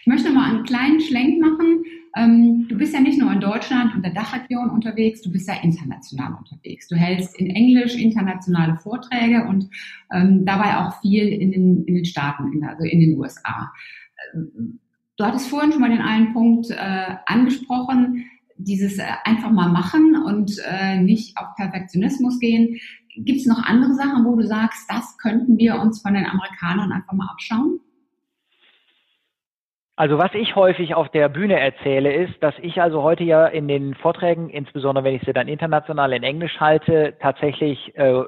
Ich 0.00 0.06
möchte 0.06 0.30
mal 0.30 0.50
einen 0.50 0.64
kleinen 0.64 1.00
Schlenk 1.00 1.38
machen. 1.38 1.84
Ähm, 2.16 2.66
du 2.66 2.78
bist 2.78 2.94
ja 2.94 3.00
nicht 3.00 3.20
nur 3.20 3.30
in 3.30 3.40
Deutschland 3.40 3.94
und 3.94 4.02
der 4.02 4.14
Dachregion 4.14 4.70
unterwegs, 4.70 5.20
du 5.20 5.30
bist 5.30 5.48
ja 5.48 5.54
international 5.62 6.32
unterwegs. 6.38 6.88
Du 6.88 6.96
hältst 6.96 7.38
in 7.38 7.50
Englisch 7.50 7.94
internationale 7.94 8.76
Vorträge 8.76 9.44
und 9.44 9.68
ähm, 10.10 10.46
dabei 10.46 10.78
auch 10.78 10.98
viel 11.02 11.28
in 11.28 11.52
den, 11.52 11.84
in 11.84 11.94
den 11.94 12.04
Staaten, 12.06 12.64
also 12.64 12.84
in 12.84 13.00
den 13.00 13.18
USA. 13.18 13.70
Du 15.18 15.24
hattest 15.24 15.48
vorhin 15.48 15.72
schon 15.72 15.82
mal 15.82 15.90
den 15.90 16.00
einen 16.00 16.32
Punkt 16.32 16.70
äh, 16.70 17.16
angesprochen, 17.26 18.24
dieses 18.56 18.98
äh, 18.98 19.04
einfach 19.24 19.50
mal 19.50 19.68
machen 19.68 20.16
und 20.24 20.52
äh, 20.66 20.98
nicht 20.98 21.36
auf 21.36 21.54
Perfektionismus 21.56 22.38
gehen. 22.38 22.78
Gibt 23.16 23.40
es 23.40 23.46
noch 23.46 23.62
andere 23.64 23.94
Sachen, 23.94 24.24
wo 24.24 24.36
du 24.36 24.42
sagst, 24.42 24.90
das 24.90 25.16
könnten 25.18 25.56
wir 25.56 25.76
uns 25.76 26.02
von 26.02 26.14
den 26.14 26.26
Amerikanern 26.26 26.92
einfach 26.92 27.12
mal 27.12 27.28
abschauen? 27.30 27.80
Also 29.98 30.18
was 30.18 30.34
ich 30.34 30.54
häufig 30.54 30.94
auf 30.94 31.08
der 31.08 31.30
Bühne 31.30 31.58
erzähle, 31.58 32.12
ist, 32.12 32.34
dass 32.42 32.54
ich 32.60 32.82
also 32.82 33.02
heute 33.02 33.24
ja 33.24 33.46
in 33.46 33.66
den 33.66 33.94
Vorträgen, 33.94 34.50
insbesondere 34.50 35.04
wenn 35.04 35.14
ich 35.14 35.22
sie 35.24 35.32
dann 35.32 35.48
international 35.48 36.12
in 36.12 36.22
Englisch 36.22 36.60
halte, 36.60 37.16
tatsächlich 37.18 37.96
äh, 37.96 38.24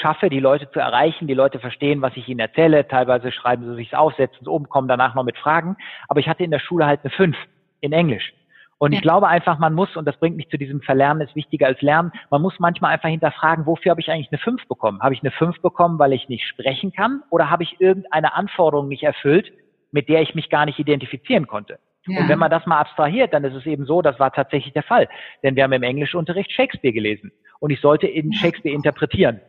schaffe, 0.00 0.30
die 0.30 0.38
Leute 0.38 0.70
zu 0.70 0.78
erreichen, 0.78 1.26
die 1.26 1.34
Leute 1.34 1.58
verstehen, 1.58 2.00
was 2.00 2.16
ich 2.16 2.28
ihnen 2.28 2.38
erzähle. 2.38 2.86
Teilweise 2.86 3.32
schreiben 3.32 3.64
sie 3.64 3.74
sich's 3.74 3.94
auf, 3.94 4.14
setzen 4.14 4.38
es 4.42 4.46
um, 4.46 4.68
kommen 4.68 4.86
danach 4.86 5.16
noch 5.16 5.24
mit 5.24 5.36
Fragen. 5.36 5.76
Aber 6.06 6.20
ich 6.20 6.28
hatte 6.28 6.44
in 6.44 6.52
der 6.52 6.60
Schule 6.60 6.86
halt 6.86 7.00
eine 7.02 7.10
5 7.10 7.36
in 7.80 7.92
Englisch. 7.92 8.32
Und 8.80 8.92
ja. 8.92 8.96
ich 8.96 9.02
glaube 9.02 9.28
einfach, 9.28 9.58
man 9.58 9.74
muss, 9.74 9.94
und 9.94 10.06
das 10.06 10.16
bringt 10.16 10.36
mich 10.36 10.48
zu 10.48 10.56
diesem 10.56 10.80
Verlernen, 10.80 11.20
ist 11.20 11.36
wichtiger 11.36 11.66
als 11.66 11.82
Lernen, 11.82 12.12
man 12.30 12.40
muss 12.40 12.58
manchmal 12.58 12.94
einfach 12.94 13.10
hinterfragen, 13.10 13.66
wofür 13.66 13.90
habe 13.90 14.00
ich 14.00 14.10
eigentlich 14.10 14.32
eine 14.32 14.38
5 14.38 14.66
bekommen? 14.68 15.00
Habe 15.02 15.12
ich 15.12 15.20
eine 15.20 15.30
5 15.30 15.60
bekommen, 15.60 15.98
weil 15.98 16.14
ich 16.14 16.30
nicht 16.30 16.46
sprechen 16.46 16.90
kann? 16.90 17.22
Oder 17.28 17.50
habe 17.50 17.62
ich 17.62 17.78
irgendeine 17.78 18.34
Anforderung 18.34 18.88
nicht 18.88 19.02
erfüllt, 19.02 19.52
mit 19.92 20.08
der 20.08 20.22
ich 20.22 20.34
mich 20.34 20.48
gar 20.48 20.64
nicht 20.64 20.78
identifizieren 20.78 21.46
konnte? 21.46 21.78
Ja. 22.06 22.20
Und 22.20 22.30
wenn 22.30 22.38
man 22.38 22.50
das 22.50 22.64
mal 22.64 22.78
abstrahiert, 22.78 23.34
dann 23.34 23.44
ist 23.44 23.54
es 23.54 23.66
eben 23.66 23.84
so, 23.84 24.00
das 24.00 24.18
war 24.18 24.32
tatsächlich 24.32 24.72
der 24.72 24.82
Fall. 24.82 25.10
Denn 25.42 25.56
wir 25.56 25.64
haben 25.64 25.72
im 25.72 25.82
Englischunterricht 25.82 26.50
Shakespeare 26.50 26.94
gelesen. 26.94 27.32
Und 27.58 27.70
ich 27.72 27.82
sollte 27.82 28.06
in 28.06 28.32
Shakespeare 28.32 28.74
interpretieren. 28.74 29.42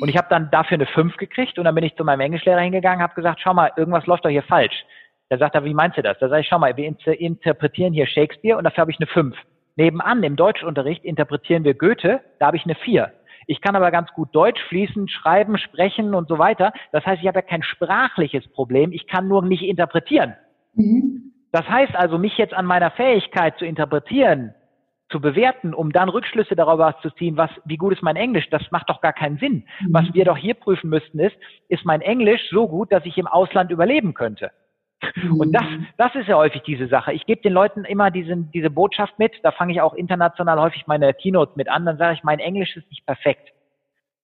Und 0.00 0.08
ich 0.08 0.16
habe 0.16 0.28
dann 0.30 0.50
dafür 0.50 0.76
eine 0.76 0.86
5 0.86 1.18
gekriegt 1.18 1.58
und 1.58 1.66
dann 1.66 1.74
bin 1.74 1.84
ich 1.84 1.94
zu 1.94 2.04
meinem 2.04 2.20
Englischlehrer 2.20 2.60
hingegangen, 2.60 3.02
habe 3.02 3.14
gesagt, 3.14 3.40
schau 3.42 3.52
mal, 3.52 3.70
irgendwas 3.76 4.06
läuft 4.06 4.24
doch 4.24 4.30
hier 4.30 4.42
falsch. 4.42 4.84
Da 5.30 5.38
sagt 5.38 5.54
er, 5.54 5.64
wie 5.64 5.74
meinst 5.74 5.98
du 5.98 6.02
das? 6.02 6.18
Da 6.18 6.28
sage 6.28 6.40
ich, 6.40 6.48
schau 6.48 6.58
mal, 6.58 6.76
wir 6.76 6.86
interpretieren 6.86 7.92
hier 7.92 8.06
Shakespeare 8.06 8.56
und 8.56 8.64
dafür 8.64 8.82
habe 8.82 8.90
ich 8.90 8.98
eine 8.98 9.06
5. 9.06 9.36
Nebenan 9.76 10.22
im 10.22 10.36
Deutschunterricht 10.36 11.04
interpretieren 11.04 11.64
wir 11.64 11.74
Goethe, 11.74 12.20
da 12.38 12.46
habe 12.46 12.56
ich 12.56 12.64
eine 12.64 12.74
4. 12.74 13.12
Ich 13.46 13.60
kann 13.60 13.76
aber 13.76 13.90
ganz 13.90 14.10
gut 14.12 14.34
Deutsch 14.34 14.60
fließen, 14.68 15.08
schreiben, 15.08 15.56
sprechen 15.56 16.14
und 16.14 16.28
so 16.28 16.38
weiter. 16.38 16.72
Das 16.92 17.04
heißt, 17.06 17.22
ich 17.22 17.28
habe 17.28 17.38
ja 17.38 17.42
kein 17.42 17.62
sprachliches 17.62 18.46
Problem, 18.48 18.92
ich 18.92 19.06
kann 19.06 19.28
nur 19.28 19.42
nicht 19.42 19.62
interpretieren. 19.62 20.34
Mhm. 20.74 21.32
Das 21.52 21.66
heißt 21.66 21.94
also, 21.94 22.18
mich 22.18 22.36
jetzt 22.36 22.52
an 22.52 22.66
meiner 22.66 22.90
Fähigkeit 22.90 23.56
zu 23.58 23.64
interpretieren, 23.64 24.54
zu 25.10 25.20
bewerten, 25.20 25.72
um 25.72 25.92
dann 25.92 26.10
Rückschlüsse 26.10 26.56
darüber 26.56 26.96
zu 27.00 27.10
ziehen, 27.12 27.38
was, 27.38 27.50
wie 27.64 27.78
gut 27.78 27.94
ist 27.94 28.02
mein 28.02 28.16
Englisch, 28.16 28.50
das 28.50 28.62
macht 28.70 28.90
doch 28.90 29.00
gar 29.00 29.14
keinen 29.14 29.38
Sinn. 29.38 29.64
Mhm. 29.80 29.92
Was 29.92 30.12
wir 30.12 30.24
doch 30.24 30.36
hier 30.36 30.54
prüfen 30.54 30.90
müssten 30.90 31.18
ist, 31.18 31.36
ist 31.68 31.84
mein 31.84 32.02
Englisch 32.02 32.50
so 32.50 32.68
gut, 32.68 32.92
dass 32.92 33.06
ich 33.06 33.16
im 33.16 33.26
Ausland 33.26 33.70
überleben 33.70 34.12
könnte? 34.12 34.50
Und 35.38 35.52
das, 35.52 35.62
mhm. 35.62 35.86
das 35.96 36.14
ist 36.14 36.28
ja 36.28 36.36
häufig 36.36 36.62
diese 36.62 36.88
Sache. 36.88 37.12
Ich 37.12 37.26
gebe 37.26 37.40
den 37.40 37.52
Leuten 37.52 37.84
immer 37.84 38.10
diesen, 38.10 38.50
diese 38.50 38.70
Botschaft 38.70 39.18
mit. 39.18 39.32
Da 39.42 39.52
fange 39.52 39.72
ich 39.72 39.80
auch 39.80 39.94
international 39.94 40.60
häufig 40.60 40.86
meine 40.86 41.14
Keynotes 41.14 41.56
mit 41.56 41.68
an. 41.68 41.86
Dann 41.86 41.98
sage 41.98 42.14
ich, 42.14 42.24
mein 42.24 42.40
Englisch 42.40 42.76
ist 42.76 42.88
nicht 42.90 43.06
perfekt. 43.06 43.52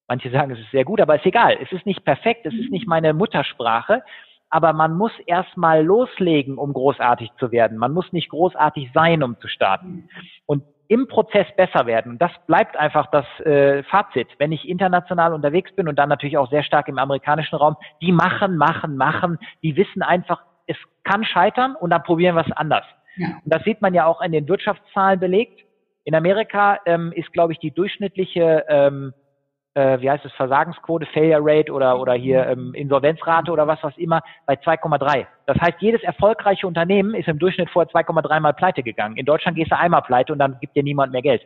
Manche 0.09 0.31
sagen, 0.31 0.51
es 0.51 0.59
ist 0.59 0.71
sehr 0.71 0.85
gut, 0.85 1.01
aber 1.01 1.17
ist 1.17 1.27
egal. 1.27 1.57
Es 1.63 1.73
ist 1.73 1.87
nicht 1.87 2.05
perfekt. 2.05 2.45
Es 2.45 2.55
ist 2.55 2.71
nicht 2.71 2.87
meine 2.87 3.15
Muttersprache. 3.15 4.03
Aber 4.51 4.73
man 4.73 4.97
muss 4.97 5.13
erstmal 5.27 5.83
loslegen, 5.85 6.59
um 6.59 6.73
großartig 6.73 7.31
zu 7.39 7.51
werden. 7.51 7.79
Man 7.79 7.93
muss 7.93 8.13
nicht 8.13 8.29
großartig 8.29 8.91
sein, 8.93 9.23
um 9.23 9.39
zu 9.41 9.49
starten. 9.49 10.09
Und 10.47 10.65
im 10.89 11.09
Prozess 11.09 11.47
besser 11.57 11.87
werden. 11.87 12.19
Das 12.19 12.31
bleibt 12.47 12.77
einfach 12.77 13.07
das 13.11 13.25
äh, 13.41 13.83
Fazit. 13.85 14.29
Wenn 14.39 14.53
ich 14.53 14.69
international 14.69 15.33
unterwegs 15.33 15.75
bin 15.75 15.89
und 15.89 15.99
dann 15.99 16.09
natürlich 16.09 16.37
auch 16.37 16.51
sehr 16.51 16.63
stark 16.63 16.89
im 16.89 16.99
amerikanischen 16.99 17.57
Raum, 17.57 17.77
die 18.03 18.13
machen, 18.13 18.57
machen, 18.57 18.97
machen, 18.97 19.39
die 19.63 19.77
wissen 19.77 20.03
einfach, 20.03 20.43
kann 21.05 21.25
scheitern 21.25 21.77
und 21.77 21.91
dann 21.91 22.03
probieren 22.03 22.35
wir 22.35 22.45
es 22.47 22.53
anders. 22.53 22.85
Ja. 23.17 23.29
Und 23.45 23.55
das 23.55 23.63
sieht 23.65 23.81
man 23.81 23.95
ja 23.95 24.07
auch 24.07 24.21
in 24.21 24.33
den 24.33 24.49
Wirtschaftszahlen 24.49 25.21
belegt. 25.21 25.61
In 26.05 26.15
Amerika 26.15 26.79
ähm, 26.87 27.13
ist, 27.15 27.33
glaube 27.33 27.53
ich, 27.53 27.59
die 27.59 27.71
durchschnittliche, 27.71 28.65
ähm, 28.69 29.15
äh, 29.75 30.01
wie 30.01 30.11
heißt 30.11 30.25
es, 30.25 30.33
Versagensquote, 30.33 31.07
Failure 31.07 31.41
Rate 31.43 31.73
oder, 31.73 31.99
oder 32.01 32.15
hier 32.15 32.47
ähm, 32.47 32.75
Insolvenzrate 32.75 33.51
oder 33.51 33.67
was 33.67 33.83
was 33.83 33.97
immer 33.97 34.21
bei 34.47 34.55
2,3. 34.55 35.27
Das 35.47 35.59
heißt, 35.59 35.81
jedes 35.81 36.03
erfolgreiche 36.03 36.67
Unternehmen 36.67 37.15
ist 37.15 37.29
im 37.29 37.39
Durchschnitt 37.39 37.71
vorher 37.71 37.91
2,3 37.91 38.41
Mal 38.41 38.53
pleite 38.53 38.83
gegangen. 38.83 39.17
In 39.17 39.27
Deutschland 39.27 39.57
gehst 39.57 39.71
du 39.71 39.79
einmal 39.79 40.03
pleite 40.03 40.33
und 40.33 40.39
dann 40.39 40.59
gibt 40.61 40.77
dir 40.77 40.83
niemand 40.83 41.13
mehr 41.13 41.23
Geld. 41.23 41.43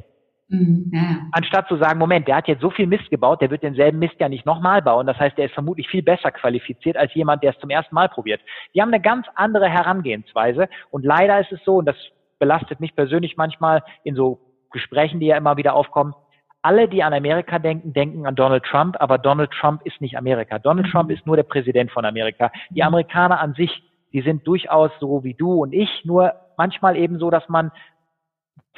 Mhm, 0.48 0.90
ja. 0.92 1.26
Anstatt 1.32 1.68
zu 1.68 1.76
sagen, 1.76 1.98
Moment, 1.98 2.26
der 2.26 2.36
hat 2.36 2.48
jetzt 2.48 2.62
so 2.62 2.70
viel 2.70 2.86
Mist 2.86 3.10
gebaut, 3.10 3.42
der 3.42 3.50
wird 3.50 3.62
denselben 3.62 3.98
Mist 3.98 4.14
ja 4.18 4.28
nicht 4.28 4.46
nochmal 4.46 4.80
bauen. 4.80 5.06
Das 5.06 5.18
heißt, 5.18 5.36
der 5.36 5.46
ist 5.46 5.54
vermutlich 5.54 5.88
viel 5.88 6.02
besser 6.02 6.30
qualifiziert 6.30 6.96
als 6.96 7.14
jemand, 7.14 7.42
der 7.42 7.52
es 7.52 7.58
zum 7.58 7.70
ersten 7.70 7.94
Mal 7.94 8.08
probiert. 8.08 8.40
Die 8.74 8.80
haben 8.80 8.92
eine 8.92 9.02
ganz 9.02 9.26
andere 9.34 9.68
Herangehensweise. 9.68 10.68
Und 10.90 11.04
leider 11.04 11.38
ist 11.40 11.52
es 11.52 11.62
so, 11.64 11.76
und 11.76 11.86
das 11.86 11.96
belastet 12.38 12.80
mich 12.80 12.96
persönlich 12.96 13.36
manchmal 13.36 13.82
in 14.04 14.14
so 14.14 14.40
Gesprächen, 14.70 15.20
die 15.20 15.26
ja 15.26 15.36
immer 15.36 15.56
wieder 15.56 15.74
aufkommen, 15.74 16.14
alle, 16.62 16.88
die 16.88 17.02
an 17.02 17.12
Amerika 17.12 17.58
denken, 17.58 17.92
denken 17.92 18.26
an 18.26 18.34
Donald 18.34 18.64
Trump, 18.64 18.96
aber 18.98 19.18
Donald 19.18 19.50
Trump 19.52 19.82
ist 19.84 20.00
nicht 20.00 20.16
Amerika. 20.16 20.58
Donald 20.58 20.86
mhm. 20.88 20.90
Trump 20.90 21.10
ist 21.10 21.26
nur 21.26 21.36
der 21.36 21.44
Präsident 21.44 21.90
von 21.90 22.04
Amerika. 22.04 22.50
Die 22.70 22.82
Amerikaner 22.82 23.40
an 23.40 23.54
sich, 23.54 23.70
die 24.12 24.22
sind 24.22 24.46
durchaus 24.46 24.90
so 24.98 25.22
wie 25.24 25.34
du 25.34 25.62
und 25.62 25.72
ich, 25.72 26.04
nur 26.04 26.32
manchmal 26.56 26.96
eben 26.96 27.18
so, 27.18 27.30
dass 27.30 27.48
man 27.48 27.70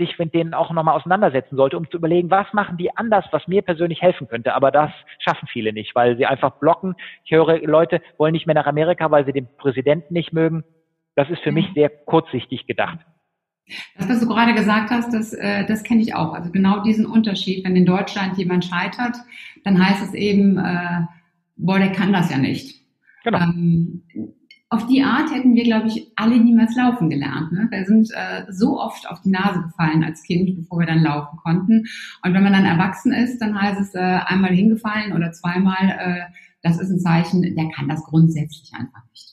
sich 0.01 0.19
mit 0.19 0.35
denen 0.35 0.55
auch 0.55 0.73
nochmal 0.73 0.97
auseinandersetzen 0.97 1.57
sollte, 1.57 1.77
um 1.77 1.89
zu 1.89 1.99
überlegen, 1.99 2.31
was 2.31 2.53
machen 2.53 2.77
die 2.77 2.97
anders, 2.97 3.25
was 3.31 3.47
mir 3.47 3.63
persönlich 3.63 4.03
helfen 4.03 4.27
könnte. 4.27 4.55
Aber 4.55 4.71
das 4.71 4.91
schaffen 5.21 5.47
viele 5.47 5.73
nicht, 5.73 5.95
weil 5.95 6.17
sie 6.17 6.27
einfach 6.27 6.59
blocken. 6.59 6.97
Ich 7.25 7.31
höre, 7.31 7.59
Leute 7.61 8.03
wollen 8.19 8.33
nicht 8.33 8.47
mehr 8.47 8.55
nach 8.55 8.67
Amerika, 8.67 9.11
weil 9.11 9.25
sie 9.25 9.33
den 9.33 9.49
Präsidenten 9.59 10.15
nicht 10.15 10.33
mögen. 10.33 10.65
Das 11.15 11.31
ist 11.31 11.43
für 11.43 11.53
mich 11.53 11.67
sehr 11.75 11.91
kurzsichtig 11.91 12.67
gedacht. 12.67 12.99
Das, 13.97 14.09
was 14.09 14.21
du 14.21 14.27
gerade 14.27 14.55
gesagt 14.55 14.91
hast, 14.91 15.13
das, 15.13 15.33
äh, 15.33 15.65
das 15.67 15.85
kenne 15.85 16.01
ich 16.01 16.15
auch. 16.15 16.35
Also 16.35 16.51
genau 16.51 16.83
diesen 16.83 17.07
Unterschied, 17.07 17.65
wenn 17.65 17.77
in 17.77 17.87
Deutschland 17.87 18.37
jemand 18.37 18.65
scheitert, 18.65 19.17
dann 19.65 19.85
heißt 19.85 20.03
es 20.03 20.15
eben, 20.15 20.59
äh, 20.59 21.03
boah, 21.57 21.79
der 21.79 21.93
kann 21.93 22.13
das 22.13 22.31
ja 22.31 22.39
nicht. 22.39 22.81
Genau. 23.23 23.39
Ähm, 23.39 24.03
auf 24.73 24.87
die 24.87 25.03
Art 25.03 25.33
hätten 25.33 25.57
wir, 25.57 25.65
glaube 25.65 25.89
ich, 25.89 26.13
alle 26.15 26.39
niemals 26.39 26.77
laufen 26.77 27.11
gelernt. 27.11 27.51
Ne? 27.51 27.67
Wir 27.71 27.85
sind 27.85 28.09
äh, 28.13 28.45
so 28.51 28.81
oft 28.81 29.09
auf 29.11 29.21
die 29.21 29.31
Nase 29.31 29.63
gefallen 29.63 30.05
als 30.05 30.23
Kind, 30.23 30.57
bevor 30.57 30.79
wir 30.79 30.87
dann 30.87 31.03
laufen 31.03 31.37
konnten. 31.39 31.87
Und 32.25 32.35
wenn 32.35 32.43
man 32.45 32.53
dann 32.53 32.65
erwachsen 32.65 33.13
ist, 33.13 33.41
dann 33.41 33.61
heißt 33.61 33.81
es 33.81 33.95
äh, 33.97 33.99
einmal 33.99 34.55
hingefallen 34.55 35.13
oder 35.13 35.33
zweimal, 35.33 35.99
äh, 35.99 36.33
das 36.63 36.81
ist 36.81 36.91
ein 36.91 37.01
Zeichen, 37.01 37.43
der 37.43 37.69
kann 37.71 37.89
das 37.89 38.05
grundsätzlich 38.05 38.73
einfach 38.73 39.03
nicht. 39.11 39.30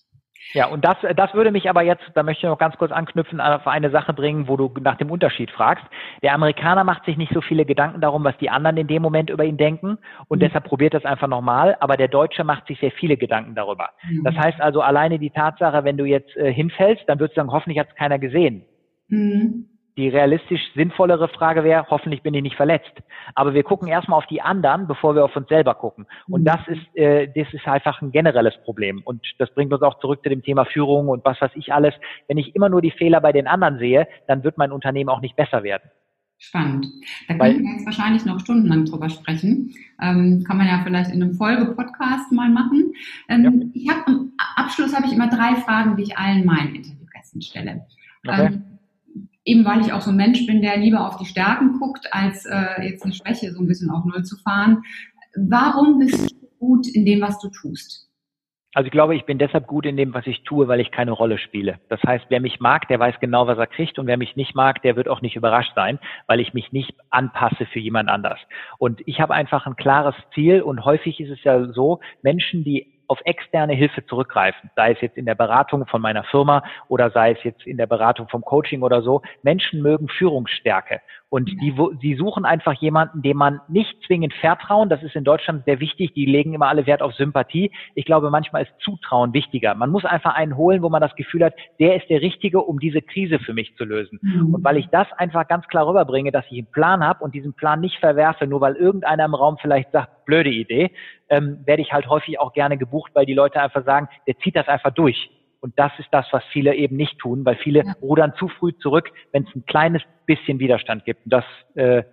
Ja, 0.54 0.68
und 0.68 0.86
das, 0.86 0.98
das 1.16 1.34
würde 1.34 1.52
mich 1.52 1.70
aber 1.70 1.82
jetzt, 1.84 2.04
da 2.14 2.24
möchte 2.24 2.46
ich 2.46 2.50
noch 2.50 2.58
ganz 2.58 2.78
kurz 2.78 2.92
anknüpfen, 2.92 3.42
auf 3.42 3.68
eine 3.68 3.90
Sache 3.90 4.14
bringen, 4.14 4.48
wo 4.48 4.56
du 4.58 4.74
nach 4.80 4.98
dem 4.98 5.12
Unterschied 5.12 5.52
fragst. 5.52 5.84
Der 6.24 6.34
Amerikaner 6.34 6.84
macht 6.84 7.06
sich 7.06 7.18
nicht 7.18 7.34
so 7.34 7.42
viele 7.42 7.66
Gedanken 7.66 8.02
darum, 8.02 8.24
was 8.24 8.38
die 8.38 8.50
anderen 8.50 8.78
in 8.78 8.88
dem 8.88 9.02
Moment 9.02 9.30
über 9.30 9.44
ihn 9.44 9.58
denken 9.58 9.98
und 10.28 10.40
mhm. 10.40 10.46
deshalb 10.46 10.66
probiert 10.66 10.94
das 10.94 11.06
einfach 11.06 11.28
nochmal, 11.28 11.76
aber 11.80 11.98
der 11.98 12.08
Deutsche 12.08 12.44
macht 12.44 12.68
sich 12.68 12.80
sehr 12.80 12.92
viele 12.92 13.18
Gedanken 13.18 13.56
darüber. 13.56 13.90
Mhm. 14.10 14.24
Das 14.24 14.36
heißt 14.36 14.62
also 14.62 14.82
alleine 14.82 15.20
die 15.20 15.32
Tatsache, 15.32 15.84
wenn 15.84 15.98
du 15.98 16.06
jetzt 16.06 16.36
äh, 16.38 16.52
hinfällst, 16.52 17.04
dann 17.08 17.20
würdest 17.20 17.38
du 17.38 17.42
sagen, 17.42 17.52
hoffentlich 17.52 17.80
hat 17.80 17.90
es 17.90 17.96
keiner 17.96 18.20
gesehen. 18.20 18.64
Mhm. 19.10 19.77
Die 19.98 20.10
realistisch 20.10 20.62
sinnvollere 20.76 21.28
Frage 21.28 21.64
wäre, 21.64 21.88
hoffentlich 21.90 22.22
bin 22.22 22.36
ich 22.36 22.44
nicht 22.44 22.56
verletzt. 22.56 22.94
Aber 23.34 23.56
wir 23.56 23.64
gucken 23.64 23.88
erstmal 23.88 24.20
auf 24.20 24.28
die 24.28 24.42
anderen, 24.42 24.88
bevor 24.88 25.16
wir 25.16 25.26
auf 25.26 25.36
uns 25.36 25.50
selber 25.50 25.74
gucken. 25.74 26.06
Und 26.28 26.46
das 26.46 26.60
ist, 26.68 26.96
äh, 26.96 27.28
das 27.36 27.52
ist 27.52 27.68
einfach 27.68 28.00
ein 28.02 28.12
generelles 28.12 28.56
Problem. 28.64 29.02
Und 29.06 29.26
das 29.40 29.50
bringt 29.56 29.74
uns 29.74 29.82
auch 29.82 30.00
zurück 30.00 30.22
zu 30.22 30.30
dem 30.30 30.44
Thema 30.44 30.66
Führung 30.66 31.10
und 31.10 31.26
was 31.26 31.42
weiß 31.42 31.52
ich 31.56 31.74
alles. 31.74 31.96
Wenn 32.28 32.38
ich 32.38 32.56
immer 32.56 32.70
nur 32.70 32.82
die 32.82 32.92
Fehler 32.92 33.22
bei 33.22 33.32
den 33.32 33.48
anderen 33.48 33.80
sehe, 33.80 34.08
dann 34.28 34.44
wird 34.44 34.60
mein 34.60 34.72
Unternehmen 34.72 35.10
auch 35.10 35.22
nicht 35.22 35.36
besser 35.36 35.64
werden. 35.64 35.90
Spannend. 36.40 36.86
Da 37.28 37.34
können 37.34 37.64
wir 37.64 37.74
jetzt 37.74 37.86
wahrscheinlich 37.88 38.24
noch 38.24 38.40
stundenlang 38.40 38.86
drüber 38.86 39.10
sprechen. 39.10 39.74
Ähm, 40.00 40.44
kann 40.46 40.58
man 40.58 40.68
ja 40.68 40.82
vielleicht 40.84 41.12
in 41.12 41.24
einem 41.24 41.34
Folge-Podcast 41.34 42.32
mal 42.32 42.50
machen. 42.50 42.94
Ähm, 43.28 43.72
ja. 43.74 43.82
Ich 43.82 43.90
habe 43.90 44.02
am 44.06 44.32
Abschluss 44.56 44.96
habe 44.96 45.08
ich 45.08 45.14
immer 45.14 45.30
drei 45.30 45.56
Fragen, 45.56 45.98
die 45.98 46.04
ich 46.04 46.18
allen 46.18 46.46
meinen 46.46 46.76
Interviewgästen 46.76 47.42
stelle. 47.42 47.88
Okay. 48.24 48.46
Ähm, 48.46 48.77
eben 49.48 49.66
weil 49.66 49.82
ich 49.82 49.94
auch 49.94 50.02
so 50.02 50.12
ein 50.12 50.18
Mensch 50.18 50.46
bin, 50.46 50.62
der 50.62 50.78
lieber 50.78 51.08
auf 51.08 51.18
die 51.18 51.26
Stärken 51.26 51.80
guckt, 51.80 52.08
als 52.12 52.46
äh, 52.46 52.84
jetzt 52.84 53.04
eine 53.04 53.14
Schwäche 53.14 53.52
so 53.52 53.62
ein 53.62 53.68
bisschen 53.68 53.90
auf 53.90 54.04
Null 54.06 54.24
zu 54.24 54.38
fahren. 54.38 54.84
Warum 55.36 56.00
bist 56.00 56.32
du 56.32 56.48
gut 56.60 56.88
in 56.88 57.06
dem, 57.06 57.22
was 57.22 57.40
du 57.40 57.50
tust? 57.50 58.04
Also 58.74 58.88
ich 58.88 58.92
glaube, 58.92 59.16
ich 59.16 59.26
bin 59.26 59.40
deshalb 59.40 59.66
gut 59.66 59.86
in 59.86 59.98
dem, 59.98 60.14
was 60.14 60.28
ich 60.28 60.44
tue, 60.44 60.68
weil 60.68 60.82
ich 60.82 60.92
keine 60.92 61.12
Rolle 61.12 61.40
spiele. 61.40 61.80
Das 61.90 62.04
heißt, 62.04 62.26
wer 62.30 62.42
mich 62.42 62.60
mag, 62.60 62.88
der 62.90 63.00
weiß 63.00 63.16
genau, 63.20 63.48
was 63.48 63.58
er 63.58 63.66
kriegt 63.66 63.98
und 63.98 64.06
wer 64.06 64.18
mich 64.18 64.36
nicht 64.36 64.54
mag, 64.54 64.82
der 64.84 64.96
wird 64.96 65.08
auch 65.08 65.22
nicht 65.22 65.36
überrascht 65.36 65.72
sein, 65.74 65.98
weil 66.28 66.42
ich 66.42 66.54
mich 66.54 66.74
nicht 66.74 66.94
anpasse 67.10 67.66
für 67.66 67.80
jemand 67.80 68.10
anders. 68.10 68.40
Und 68.78 69.02
ich 69.08 69.20
habe 69.20 69.34
einfach 69.34 69.66
ein 69.66 69.78
klares 69.78 70.14
Ziel 70.36 70.62
und 70.62 70.86
häufig 70.86 71.20
ist 71.20 71.32
es 71.32 71.44
ja 71.44 71.72
so, 71.72 72.02
Menschen, 72.22 72.64
die 72.64 72.97
auf 73.08 73.20
externe 73.26 73.74
Hilfe 73.74 74.06
zurückgreifen, 74.06 74.70
sei 74.76 74.92
es 74.92 75.02
jetzt 75.02 75.18
in 75.18 75.26
der 75.26 75.36
Beratung 75.36 75.86
von 75.88 76.02
meiner 76.02 76.24
Firma 76.24 76.64
oder 76.88 77.10
sei 77.12 77.32
es 77.32 77.44
jetzt 77.44 77.66
in 77.66 77.78
der 77.78 77.88
Beratung 77.88 78.28
vom 78.28 78.42
Coaching 78.42 78.82
oder 78.82 79.02
so. 79.02 79.22
Menschen 79.44 79.82
mögen 79.82 80.08
Führungsstärke 80.10 81.02
und 81.30 81.50
die, 81.62 81.76
die 82.02 82.16
suchen 82.16 82.46
einfach 82.46 82.74
jemanden, 82.74 83.22
dem 83.22 83.38
man 83.38 83.60
nicht 83.68 83.94
zwingend 84.06 84.34
vertrauen. 84.34 84.88
Das 84.88 85.04
ist 85.04 85.16
in 85.16 85.26
Deutschland 85.26 85.66
sehr 85.66 85.82
wichtig. 85.82 86.14
Die 86.14 86.26
legen 86.26 86.54
immer 86.54 86.70
alle 86.70 86.86
Wert 86.86 87.02
auf 87.02 87.14
Sympathie. 87.16 87.72
Ich 87.96 88.06
glaube, 88.06 88.30
manchmal 88.32 88.64
ist 88.64 88.72
Zutrauen 88.80 89.34
wichtiger. 89.34 89.76
Man 89.76 89.90
muss 89.90 90.06
einfach 90.06 90.36
einen 90.36 90.56
holen, 90.56 90.82
wo 90.82 90.90
man 90.90 91.02
das 91.02 91.16
Gefühl 91.16 91.44
hat, 91.44 91.54
der 91.80 91.98
ist 91.98 92.10
der 92.10 92.22
Richtige, 92.22 92.62
um 92.62 92.80
diese 92.80 93.02
Krise 93.02 93.40
für 93.40 93.54
mich 93.54 93.76
zu 93.76 93.84
lösen. 93.84 94.20
Mhm. 94.22 94.56
Und 94.56 94.64
weil 94.64 94.78
ich 94.78 94.88
das 94.88 95.12
einfach 95.18 95.48
ganz 95.48 95.68
klar 95.68 95.88
rüberbringe, 95.88 96.32
dass 96.32 96.46
ich 96.50 96.60
einen 96.60 96.72
Plan 96.72 97.04
habe 97.04 97.24
und 97.24 97.36
diesen 97.36 97.54
Plan 97.54 97.82
nicht 97.82 98.00
verwerfe, 98.00 98.48
nur 98.48 98.62
weil 98.62 98.76
irgendeiner 98.76 99.26
im 99.26 99.36
Raum 99.36 99.58
vielleicht 99.62 99.92
sagt, 99.92 100.26
blöde 100.26 100.50
Idee, 100.50 100.92
ähm, 101.30 101.60
werde 101.66 101.82
ich 101.82 101.92
halt 101.92 102.08
häufig 102.08 102.40
auch 102.40 102.54
gerne 102.54 102.78
gebucht, 102.78 103.12
weil 103.16 103.26
die 103.26 103.34
Leute 103.34 103.62
einfach 103.62 103.84
sagen, 103.84 104.08
der 104.28 104.38
zieht 104.38 104.56
das 104.56 104.68
einfach 104.70 104.92
durch. 104.92 105.30
Und 105.68 105.78
das 105.78 105.92
ist 106.00 106.08
das, 106.12 106.26
was 106.32 106.46
viele 106.54 106.76
eben 106.76 106.96
nicht 106.96 107.20
tun, 107.20 107.44
weil 107.44 107.58
viele 107.58 107.84
ja. 107.84 107.94
rudern 108.02 108.32
zu 108.40 108.48
früh 108.48 108.72
zurück, 108.80 109.12
wenn 109.34 109.44
es 109.44 109.54
ein 109.54 109.66
kleines 109.66 110.02
bisschen 110.26 110.60
Widerstand 110.60 111.04
gibt. 111.04 111.26
Und 111.26 111.34
das, 111.34 111.44
äh, 111.76 112.04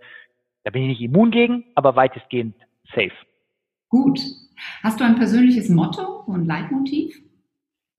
da 0.65 0.73
bin 0.73 0.83
ich 0.83 0.89
nicht 0.89 1.03
immun 1.03 1.31
gegen, 1.31 1.67
aber 1.77 1.95
weitestgehend 1.95 2.57
safe. 2.93 3.13
Gut. 3.89 4.19
Hast 4.83 4.99
du 4.99 5.05
ein 5.05 5.15
persönliches 5.15 5.69
Motto 5.69 6.25
und 6.27 6.47
Leitmotiv? 6.47 7.17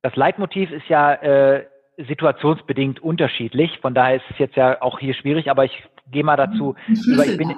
Das 0.01 0.13
Leitmotiv 0.17 0.71
ist 0.71 0.89
ja 0.89 1.13
äh, 1.13 1.65
situationsbedingt 1.97 2.99
unterschiedlich. 2.99 3.79
Von 3.79 3.93
daher 3.93 4.17
ist 4.17 4.25
es 4.31 4.37
jetzt 4.37 4.57
ja 4.57 4.81
auch 4.81 4.99
hier 4.99 5.13
schwierig, 5.13 5.49
aber 5.49 5.63
ich 5.63 5.83
gehe 6.11 6.25
mal 6.25 6.35
dazu 6.35 6.75
über. 7.07 7.25
Ich 7.25 7.37
bin, 7.37 7.55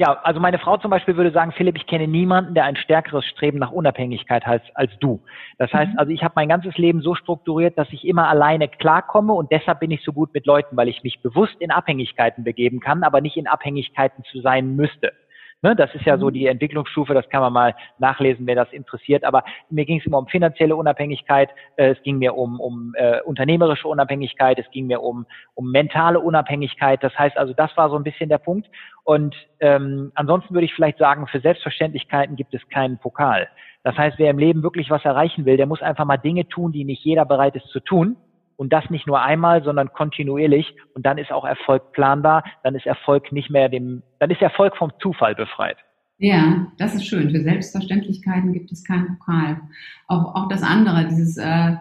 ja, 0.00 0.18
also 0.22 0.40
meine 0.40 0.58
Frau 0.58 0.78
zum 0.78 0.90
Beispiel 0.90 1.18
würde 1.18 1.30
sagen, 1.30 1.52
Philipp, 1.52 1.76
ich 1.76 1.86
kenne 1.86 2.08
niemanden, 2.08 2.54
der 2.54 2.64
ein 2.64 2.76
stärkeres 2.76 3.22
Streben 3.26 3.58
nach 3.58 3.70
Unabhängigkeit 3.70 4.46
hat 4.46 4.62
als 4.72 4.90
du. 4.98 5.20
Das 5.58 5.70
heißt, 5.74 5.92
mhm. 5.92 5.98
also 5.98 6.10
ich 6.10 6.24
habe 6.24 6.32
mein 6.36 6.48
ganzes 6.48 6.78
Leben 6.78 7.02
so 7.02 7.14
strukturiert, 7.14 7.76
dass 7.76 7.86
ich 7.92 8.06
immer 8.06 8.26
alleine 8.26 8.66
klarkomme 8.68 9.34
und 9.34 9.52
deshalb 9.52 9.80
bin 9.80 9.90
ich 9.90 10.02
so 10.02 10.14
gut 10.14 10.32
mit 10.32 10.46
Leuten, 10.46 10.74
weil 10.74 10.88
ich 10.88 11.02
mich 11.02 11.20
bewusst 11.20 11.54
in 11.58 11.70
Abhängigkeiten 11.70 12.44
begeben 12.44 12.80
kann, 12.80 13.02
aber 13.02 13.20
nicht 13.20 13.36
in 13.36 13.46
Abhängigkeiten 13.46 14.24
zu 14.24 14.40
sein 14.40 14.74
müsste. 14.74 15.12
Ne, 15.62 15.76
das 15.76 15.94
ist 15.94 16.06
ja 16.06 16.16
so 16.16 16.28
mhm. 16.28 16.32
die 16.32 16.46
Entwicklungsstufe, 16.46 17.12
das 17.12 17.28
kann 17.28 17.42
man 17.42 17.52
mal 17.52 17.74
nachlesen, 17.98 18.46
wer 18.46 18.54
das 18.54 18.72
interessiert. 18.72 19.24
Aber 19.24 19.44
mir 19.68 19.84
ging 19.84 20.00
es 20.00 20.06
immer 20.06 20.18
um 20.18 20.26
finanzielle 20.26 20.74
Unabhängigkeit, 20.74 21.50
äh, 21.76 21.90
es 21.90 22.02
ging 22.02 22.16
mir 22.16 22.34
um, 22.34 22.58
um 22.60 22.94
äh, 22.96 23.20
unternehmerische 23.22 23.86
Unabhängigkeit, 23.86 24.58
es 24.58 24.70
ging 24.70 24.86
mir 24.86 25.02
um, 25.02 25.26
um 25.54 25.70
mentale 25.70 26.18
Unabhängigkeit. 26.18 27.02
Das 27.02 27.16
heißt 27.18 27.36
also, 27.36 27.52
das 27.52 27.76
war 27.76 27.90
so 27.90 27.96
ein 27.96 28.04
bisschen 28.04 28.30
der 28.30 28.38
Punkt. 28.38 28.70
Und 29.04 29.36
ähm, 29.60 30.12
ansonsten 30.14 30.54
würde 30.54 30.64
ich 30.64 30.74
vielleicht 30.74 30.98
sagen, 30.98 31.26
für 31.26 31.40
Selbstverständlichkeiten 31.40 32.36
gibt 32.36 32.54
es 32.54 32.66
keinen 32.70 32.98
Pokal. 32.98 33.48
Das 33.82 33.96
heißt, 33.96 34.18
wer 34.18 34.30
im 34.30 34.38
Leben 34.38 34.62
wirklich 34.62 34.90
was 34.90 35.04
erreichen 35.04 35.44
will, 35.44 35.58
der 35.58 35.66
muss 35.66 35.82
einfach 35.82 36.06
mal 36.06 36.16
Dinge 36.16 36.48
tun, 36.48 36.72
die 36.72 36.84
nicht 36.84 37.04
jeder 37.04 37.26
bereit 37.26 37.56
ist 37.56 37.68
zu 37.68 37.80
tun 37.80 38.16
und 38.60 38.74
das 38.74 38.90
nicht 38.90 39.06
nur 39.06 39.22
einmal, 39.22 39.64
sondern 39.64 39.90
kontinuierlich. 39.90 40.76
Und 40.92 41.06
dann 41.06 41.16
ist 41.16 41.32
auch 41.32 41.46
Erfolg 41.46 41.92
planbar. 41.92 42.44
Dann 42.62 42.74
ist 42.74 42.84
Erfolg 42.84 43.32
nicht 43.32 43.48
mehr 43.48 43.70
dem, 43.70 44.02
dann 44.18 44.30
ist 44.30 44.42
Erfolg 44.42 44.76
vom 44.76 44.92
Zufall 45.00 45.34
befreit. 45.34 45.78
Ja, 46.18 46.66
das 46.76 46.94
ist 46.94 47.06
schön. 47.06 47.30
Für 47.30 47.40
Selbstverständlichkeiten 47.40 48.52
gibt 48.52 48.70
es 48.70 48.84
keinen 48.84 49.16
Pokal. 49.16 49.62
Auch, 50.08 50.34
auch 50.34 50.48
das 50.48 50.62
andere, 50.62 51.06
dieses 51.08 51.38
äh, 51.38 51.76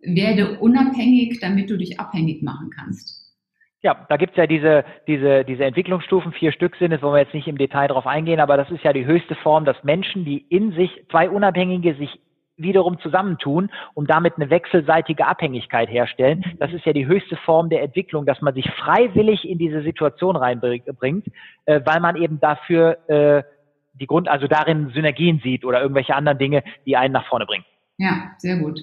werde 0.00 0.58
unabhängig, 0.58 1.38
damit 1.38 1.70
du 1.70 1.78
dich 1.78 2.00
abhängig 2.00 2.42
machen 2.42 2.70
kannst. 2.76 3.32
Ja, 3.82 4.04
da 4.08 4.16
gibt's 4.16 4.36
ja 4.36 4.48
diese, 4.48 4.84
diese, 5.06 5.44
diese 5.44 5.64
Entwicklungsstufen, 5.64 6.32
vier 6.32 6.50
Stück 6.50 6.74
sind 6.80 6.90
es, 6.90 7.00
wollen 7.00 7.14
wir 7.14 7.22
jetzt 7.22 7.34
nicht 7.34 7.46
im 7.46 7.58
Detail 7.58 7.86
drauf 7.86 8.08
eingehen, 8.08 8.40
aber 8.40 8.56
das 8.56 8.72
ist 8.72 8.82
ja 8.82 8.92
die 8.92 9.06
höchste 9.06 9.36
Form, 9.36 9.64
dass 9.64 9.84
Menschen, 9.84 10.24
die 10.24 10.38
in 10.38 10.72
sich, 10.72 10.90
zwei 11.12 11.30
Unabhängige 11.30 11.94
sich 11.94 12.18
wiederum 12.56 12.98
zusammentun 13.00 13.70
und 13.94 14.10
damit 14.10 14.34
eine 14.36 14.50
wechselseitige 14.50 15.26
Abhängigkeit 15.26 15.90
herstellen. 15.90 16.44
Das 16.58 16.72
ist 16.72 16.84
ja 16.86 16.92
die 16.92 17.06
höchste 17.06 17.36
Form 17.36 17.68
der 17.68 17.82
Entwicklung, 17.82 18.26
dass 18.26 18.40
man 18.40 18.54
sich 18.54 18.70
freiwillig 18.70 19.48
in 19.48 19.58
diese 19.58 19.82
Situation 19.82 20.36
reinbringt, 20.36 21.26
äh, 21.66 21.80
weil 21.84 22.00
man 22.00 22.16
eben 22.16 22.40
dafür 22.40 22.98
äh, 23.08 23.42
die 23.94 24.06
Grund, 24.06 24.28
also 24.28 24.46
darin 24.46 24.90
Synergien 24.90 25.40
sieht 25.42 25.64
oder 25.64 25.80
irgendwelche 25.80 26.14
anderen 26.14 26.38
Dinge, 26.38 26.62
die 26.86 26.96
einen 26.96 27.12
nach 27.12 27.26
vorne 27.26 27.46
bringen. 27.46 27.64
Ja, 27.96 28.32
sehr 28.38 28.56
gut. 28.56 28.80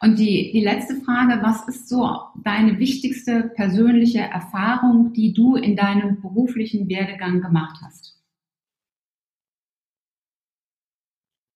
Und 0.00 0.16
die, 0.18 0.52
die 0.52 0.62
letzte 0.62 0.94
Frage, 1.04 1.42
was 1.42 1.66
ist 1.66 1.88
so 1.88 2.08
deine 2.44 2.78
wichtigste 2.78 3.50
persönliche 3.56 4.20
Erfahrung, 4.20 5.12
die 5.12 5.32
du 5.32 5.56
in 5.56 5.74
deinem 5.74 6.20
beruflichen 6.20 6.88
Werdegang 6.88 7.40
gemacht 7.40 7.80
hast? 7.84 8.13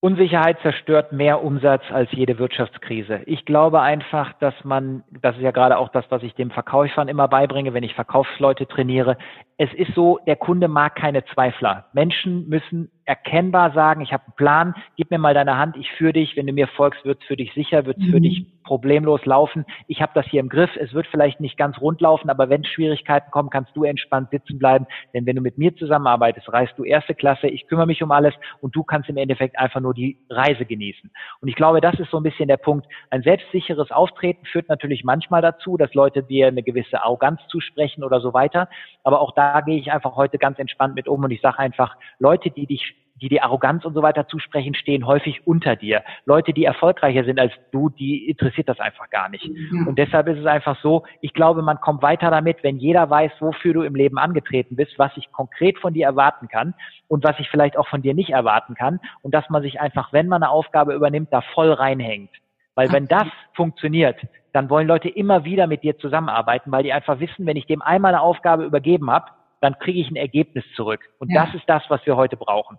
Unsicherheit 0.00 0.60
zerstört 0.60 1.10
mehr 1.10 1.42
Umsatz 1.42 1.82
als 1.90 2.10
jede 2.12 2.38
Wirtschaftskrise. 2.38 3.20
Ich 3.26 3.44
glaube 3.44 3.80
einfach, 3.80 4.32
dass 4.34 4.54
man, 4.62 5.02
das 5.10 5.36
ist 5.36 5.42
ja 5.42 5.50
gerade 5.50 5.76
auch 5.76 5.88
das, 5.88 6.04
was 6.10 6.22
ich 6.22 6.34
dem 6.34 6.52
Verkäufern 6.52 7.08
immer 7.08 7.26
beibringe, 7.26 7.74
wenn 7.74 7.82
ich 7.82 7.94
Verkaufsleute 7.94 8.68
trainiere. 8.68 9.18
Es 9.60 9.74
ist 9.74 9.92
so, 9.96 10.20
der 10.24 10.36
Kunde 10.36 10.68
mag 10.68 10.94
keine 10.94 11.24
Zweifler. 11.24 11.86
Menschen 11.92 12.48
müssen 12.48 12.92
erkennbar 13.08 13.72
sagen, 13.72 14.02
ich 14.02 14.12
habe 14.12 14.22
einen 14.26 14.36
Plan, 14.36 14.74
gib 14.96 15.10
mir 15.10 15.18
mal 15.18 15.34
deine 15.34 15.56
Hand, 15.56 15.76
ich 15.76 15.90
führe 15.92 16.12
dich, 16.12 16.36
wenn 16.36 16.46
du 16.46 16.52
mir 16.52 16.68
folgst, 16.68 17.04
wird 17.04 17.20
es 17.20 17.26
für 17.26 17.36
dich 17.36 17.52
sicher, 17.54 17.86
wird 17.86 17.96
es 17.96 18.04
mhm. 18.04 18.10
für 18.10 18.20
dich 18.20 18.46
problemlos 18.64 19.24
laufen. 19.24 19.64
Ich 19.86 20.02
habe 20.02 20.12
das 20.14 20.26
hier 20.26 20.40
im 20.40 20.50
Griff, 20.50 20.70
es 20.76 20.92
wird 20.92 21.06
vielleicht 21.06 21.40
nicht 21.40 21.56
ganz 21.56 21.80
rund 21.80 22.02
laufen, 22.02 22.28
aber 22.28 22.50
wenn 22.50 22.64
Schwierigkeiten 22.64 23.30
kommen, 23.30 23.48
kannst 23.48 23.74
du 23.74 23.84
entspannt 23.84 24.28
sitzen 24.30 24.58
bleiben, 24.58 24.86
denn 25.14 25.24
wenn 25.24 25.36
du 25.36 25.40
mit 25.40 25.56
mir 25.56 25.74
zusammenarbeitest, 25.74 26.52
reist 26.52 26.74
du 26.76 26.84
erste 26.84 27.14
Klasse, 27.14 27.48
ich 27.48 27.66
kümmere 27.66 27.86
mich 27.86 28.02
um 28.02 28.12
alles 28.12 28.34
und 28.60 28.76
du 28.76 28.84
kannst 28.84 29.08
im 29.08 29.16
Endeffekt 29.16 29.58
einfach 29.58 29.80
nur 29.80 29.94
die 29.94 30.18
Reise 30.28 30.66
genießen. 30.66 31.10
Und 31.40 31.48
ich 31.48 31.54
glaube, 31.54 31.80
das 31.80 31.98
ist 31.98 32.10
so 32.10 32.18
ein 32.18 32.22
bisschen 32.22 32.46
der 32.46 32.58
Punkt. 32.58 32.86
Ein 33.08 33.22
selbstsicheres 33.22 33.90
Auftreten 33.90 34.44
führt 34.44 34.68
natürlich 34.68 35.02
manchmal 35.02 35.40
dazu, 35.40 35.78
dass 35.78 35.94
Leute 35.94 36.22
dir 36.22 36.48
eine 36.48 36.62
gewisse 36.62 37.02
Arroganz 37.02 37.40
zusprechen 37.48 38.04
oder 38.04 38.20
so 38.20 38.34
weiter, 38.34 38.68
aber 39.02 39.22
auch 39.22 39.32
da 39.34 39.47
gehe 39.64 39.78
ich 39.78 39.92
einfach 39.92 40.16
heute 40.16 40.38
ganz 40.38 40.58
entspannt 40.58 40.94
mit 40.94 41.08
um 41.08 41.22
und 41.24 41.30
ich 41.30 41.40
sage 41.40 41.58
einfach, 41.58 41.96
Leute, 42.18 42.50
die 42.50 42.66
dich 42.66 42.94
die 43.20 43.28
die 43.28 43.42
Arroganz 43.42 43.84
und 43.84 43.94
so 43.94 44.02
weiter 44.02 44.26
zusprechen, 44.28 44.74
stehen 44.74 45.06
häufig 45.06 45.46
unter 45.46 45.76
dir. 45.76 46.02
Leute, 46.24 46.52
die 46.52 46.64
erfolgreicher 46.64 47.24
sind 47.24 47.38
als 47.38 47.52
du, 47.72 47.88
die 47.88 48.28
interessiert 48.28 48.68
das 48.68 48.80
einfach 48.80 49.10
gar 49.10 49.28
nicht. 49.28 49.44
Ja. 49.44 49.86
Und 49.86 49.98
deshalb 49.98 50.28
ist 50.28 50.38
es 50.38 50.46
einfach 50.46 50.80
so, 50.82 51.04
ich 51.20 51.34
glaube, 51.34 51.62
man 51.62 51.80
kommt 51.80 52.02
weiter 52.02 52.30
damit, 52.30 52.62
wenn 52.62 52.76
jeder 52.76 53.10
weiß, 53.10 53.32
wofür 53.40 53.74
du 53.74 53.82
im 53.82 53.94
Leben 53.94 54.18
angetreten 54.18 54.76
bist, 54.76 54.98
was 54.98 55.12
ich 55.16 55.30
konkret 55.32 55.78
von 55.78 55.94
dir 55.94 56.06
erwarten 56.06 56.48
kann 56.48 56.74
und 57.08 57.24
was 57.24 57.38
ich 57.38 57.48
vielleicht 57.48 57.76
auch 57.76 57.88
von 57.88 58.02
dir 58.02 58.14
nicht 58.14 58.30
erwarten 58.30 58.74
kann 58.74 59.00
und 59.22 59.34
dass 59.34 59.48
man 59.50 59.62
sich 59.62 59.80
einfach, 59.80 60.12
wenn 60.12 60.28
man 60.28 60.42
eine 60.42 60.52
Aufgabe 60.52 60.94
übernimmt, 60.94 61.32
da 61.32 61.42
voll 61.54 61.72
reinhängt. 61.72 62.30
Weil 62.74 62.92
wenn 62.92 63.08
das 63.08 63.26
funktioniert, 63.54 64.20
dann 64.52 64.70
wollen 64.70 64.86
Leute 64.86 65.08
immer 65.08 65.44
wieder 65.44 65.66
mit 65.66 65.82
dir 65.82 65.98
zusammenarbeiten, 65.98 66.70
weil 66.70 66.84
die 66.84 66.92
einfach 66.92 67.18
wissen, 67.18 67.44
wenn 67.44 67.56
ich 67.56 67.66
dem 67.66 67.82
einmal 67.82 68.14
eine 68.14 68.22
Aufgabe 68.22 68.64
übergeben 68.64 69.10
habe, 69.10 69.26
dann 69.60 69.78
kriege 69.78 70.00
ich 70.00 70.10
ein 70.10 70.16
Ergebnis 70.16 70.64
zurück. 70.74 71.00
Und 71.18 71.30
ja. 71.32 71.44
das 71.44 71.54
ist 71.54 71.64
das, 71.66 71.82
was 71.88 72.04
wir 72.06 72.16
heute 72.16 72.36
brauchen. 72.36 72.78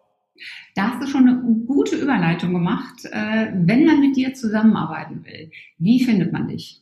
Da 0.75 0.89
hast 0.89 1.01
du 1.01 1.07
schon 1.07 1.27
eine 1.27 1.41
gute 1.65 1.95
Überleitung 1.95 2.53
gemacht. 2.53 3.05
Äh, 3.11 3.51
wenn 3.53 3.85
man 3.85 3.99
mit 3.99 4.15
dir 4.15 4.33
zusammenarbeiten 4.33 5.25
will, 5.25 5.51
wie 5.77 6.03
findet 6.03 6.31
man 6.31 6.47
dich? 6.47 6.81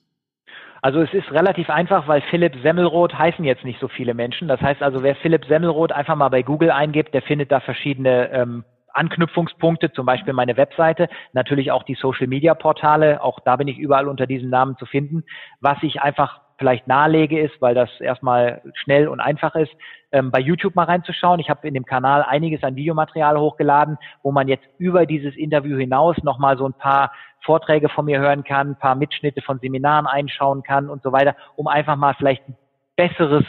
Also 0.81 1.01
es 1.01 1.13
ist 1.13 1.31
relativ 1.31 1.69
einfach, 1.69 2.07
weil 2.07 2.21
Philipp 2.29 2.55
Semmelroth 2.61 3.17
heißen 3.17 3.43
jetzt 3.43 3.65
nicht 3.65 3.79
so 3.79 3.87
viele 3.87 4.13
Menschen. 4.13 4.47
Das 4.47 4.61
heißt 4.61 4.83
also, 4.83 5.01
wer 5.01 5.15
Philipp 5.15 5.45
Semmelroth 5.45 5.91
einfach 5.91 6.15
mal 6.15 6.29
bei 6.29 6.43
Google 6.43 6.71
eingibt, 6.71 7.13
der 7.13 7.23
findet 7.23 7.51
da 7.51 7.59
verschiedene 7.59 8.29
ähm, 8.31 8.63
Anknüpfungspunkte, 8.93 9.91
zum 9.91 10.05
Beispiel 10.05 10.33
meine 10.33 10.57
Webseite, 10.57 11.09
natürlich 11.33 11.71
auch 11.71 11.83
die 11.83 11.95
Social 11.95 12.27
Media 12.27 12.53
Portale, 12.55 13.21
auch 13.21 13.39
da 13.39 13.55
bin 13.55 13.67
ich 13.67 13.77
überall 13.77 14.07
unter 14.07 14.25
diesem 14.25 14.49
Namen 14.49 14.75
zu 14.77 14.85
finden. 14.85 15.23
Was 15.59 15.77
ich 15.81 16.01
einfach 16.01 16.41
vielleicht 16.57 16.87
nahelege 16.87 17.39
ist, 17.39 17.61
weil 17.61 17.75
das 17.75 17.89
erstmal 17.99 18.61
schnell 18.75 19.07
und 19.07 19.19
einfach 19.19 19.55
ist, 19.55 19.71
ähm, 20.11 20.31
bei 20.31 20.39
YouTube 20.39 20.75
mal 20.75 20.85
reinzuschauen. 20.85 21.39
Ich 21.39 21.49
habe 21.49 21.67
in 21.67 21.73
dem 21.73 21.85
Kanal 21.85 22.23
einiges 22.23 22.63
an 22.63 22.75
Videomaterial 22.75 23.37
hochgeladen, 23.39 23.97
wo 24.23 24.31
man 24.31 24.47
jetzt 24.47 24.65
über 24.77 25.05
dieses 25.05 25.35
Interview 25.35 25.77
hinaus 25.77 26.17
nochmal 26.23 26.57
so 26.57 26.67
ein 26.67 26.73
paar 26.73 27.11
Vorträge 27.43 27.89
von 27.89 28.05
mir 28.05 28.19
hören 28.19 28.43
kann, 28.43 28.71
ein 28.71 28.79
paar 28.79 28.95
Mitschnitte 28.95 29.41
von 29.41 29.59
Seminaren 29.59 30.07
einschauen 30.07 30.63
kann 30.63 30.89
und 30.89 31.03
so 31.03 31.11
weiter, 31.11 31.35
um 31.55 31.67
einfach 31.67 31.95
mal 31.95 32.13
vielleicht 32.13 32.47
ein 32.47 32.57
besseres 32.95 33.45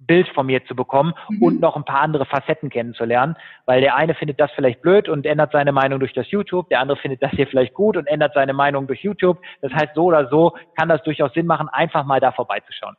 Bild 0.00 0.28
von 0.28 0.46
mir 0.46 0.64
zu 0.64 0.74
bekommen 0.74 1.14
mhm. 1.28 1.42
und 1.42 1.60
noch 1.60 1.76
ein 1.76 1.84
paar 1.84 2.00
andere 2.00 2.26
Facetten 2.26 2.70
kennenzulernen, 2.70 3.36
weil 3.66 3.80
der 3.80 3.96
eine 3.96 4.14
findet 4.14 4.40
das 4.40 4.50
vielleicht 4.52 4.82
blöd 4.82 5.08
und 5.08 5.26
ändert 5.26 5.52
seine 5.52 5.72
Meinung 5.72 6.00
durch 6.00 6.14
das 6.14 6.30
YouTube, 6.30 6.68
der 6.68 6.80
andere 6.80 6.98
findet 6.98 7.22
das 7.22 7.30
hier 7.32 7.46
vielleicht 7.46 7.74
gut 7.74 7.96
und 7.96 8.06
ändert 8.06 8.34
seine 8.34 8.52
Meinung 8.52 8.86
durch 8.86 9.02
YouTube. 9.02 9.38
Das 9.60 9.72
heißt, 9.72 9.94
so 9.94 10.04
oder 10.04 10.28
so 10.28 10.56
kann 10.76 10.88
das 10.88 11.02
durchaus 11.02 11.32
Sinn 11.32 11.46
machen, 11.46 11.68
einfach 11.68 12.04
mal 12.04 12.20
da 12.20 12.32
vorbeizuschauen. 12.32 12.96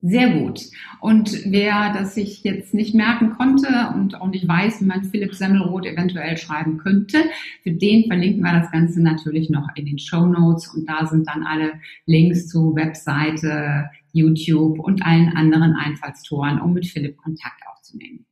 Sehr 0.00 0.30
gut. 0.30 0.60
Und 1.00 1.32
wer 1.46 1.92
das 1.92 2.14
sich 2.14 2.44
jetzt 2.44 2.72
nicht 2.72 2.94
merken 2.94 3.30
konnte 3.30 3.66
und 3.96 4.20
auch 4.20 4.28
nicht 4.28 4.46
weiß, 4.46 4.80
wie 4.80 4.84
man 4.84 5.02
Philipp 5.02 5.34
Semmelroth 5.34 5.86
eventuell 5.86 6.36
schreiben 6.36 6.78
könnte, 6.78 7.18
für 7.64 7.72
den 7.72 8.06
verlinken 8.06 8.42
wir 8.42 8.60
das 8.60 8.70
Ganze 8.70 9.02
natürlich 9.02 9.50
noch 9.50 9.66
in 9.74 9.86
den 9.86 9.98
Show 9.98 10.24
Notes 10.24 10.68
und 10.68 10.88
da 10.88 11.04
sind 11.06 11.26
dann 11.28 11.42
alle 11.42 11.72
Links 12.06 12.46
zu 12.46 12.76
Webseite, 12.76 13.90
YouTube 14.18 14.78
und 14.78 15.04
allen 15.04 15.28
anderen 15.36 15.74
Einfallstoren, 15.74 16.60
um 16.60 16.74
mit 16.74 16.86
Philipp 16.86 17.16
Kontakt 17.16 17.62
aufzunehmen. 17.72 18.26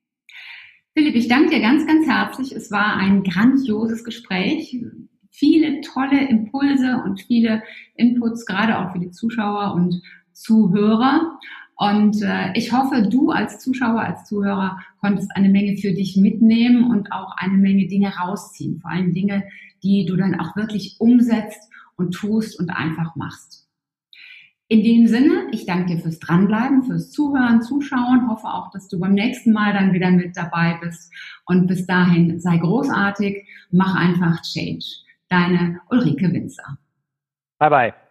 Philipp, 0.95 1.15
ich 1.15 1.29
danke 1.29 1.51
dir 1.51 1.61
ganz, 1.61 1.87
ganz 1.87 2.07
herzlich. 2.07 2.53
Es 2.53 2.71
war 2.71 2.97
ein 2.97 3.23
grandioses 3.23 4.03
Gespräch. 4.03 4.79
Viele 5.31 5.83
tolle 5.83 6.29
Impulse 6.29 7.03
und 7.05 7.21
viele 7.21 7.63
Inputs, 7.97 8.47
gerade 8.47 8.79
auch 8.79 8.93
für 8.93 8.99
die 8.99 9.11
Zuschauer 9.11 9.75
und 9.75 10.01
Zuhörer. 10.33 11.39
Und 11.77 12.23
äh, 12.23 12.53
ich 12.55 12.73
hoffe, 12.73 13.09
du 13.11 13.31
als 13.31 13.59
Zuschauer, 13.59 14.01
als 14.01 14.25
Zuhörer 14.25 14.81
konntest 15.01 15.31
eine 15.37 15.51
Menge 15.51 15.77
für 15.77 15.93
dich 15.93 16.17
mitnehmen 16.17 16.91
und 16.91 17.13
auch 17.13 17.37
eine 17.37 17.59
Menge 17.59 17.87
Dinge 17.87 18.17
rausziehen. 18.17 18.81
Vor 18.81 18.91
allem 18.91 19.13
Dinge, 19.13 19.45
die 19.83 20.07
du 20.07 20.17
dann 20.17 20.41
auch 20.41 20.57
wirklich 20.57 20.97
umsetzt 20.99 21.71
und 21.97 22.13
tust 22.13 22.59
und 22.59 22.71
einfach 22.71 23.15
machst. 23.17 23.66
In 24.69 24.83
dem 24.83 25.07
Sinne, 25.07 25.47
ich 25.53 25.65
danke 25.65 25.95
dir 25.95 26.03
fürs 26.03 26.19
Dranbleiben, 26.19 26.83
fürs 26.83 27.13
Zuhören, 27.13 27.63
Zuschauen. 27.63 28.29
Hoffe 28.29 28.49
auch, 28.49 28.71
dass 28.73 28.89
du 28.89 28.99
beim 28.99 29.15
nächsten 29.15 29.53
Mal 29.53 29.73
dann 29.73 29.93
wieder 29.93 30.11
mit 30.11 30.37
dabei 30.37 30.79
bist. 30.83 31.13
Und 31.47 31.69
bis 31.69 31.87
dahin 31.87 32.41
sei 32.41 32.59
großartig, 32.59 33.47
mach 33.71 33.95
einfach 33.95 34.43
Change. 34.43 34.85
Deine 35.29 35.81
Ulrike 35.91 36.33
Winzer. 36.33 36.79
Bye 37.59 37.71
bye. 37.71 38.06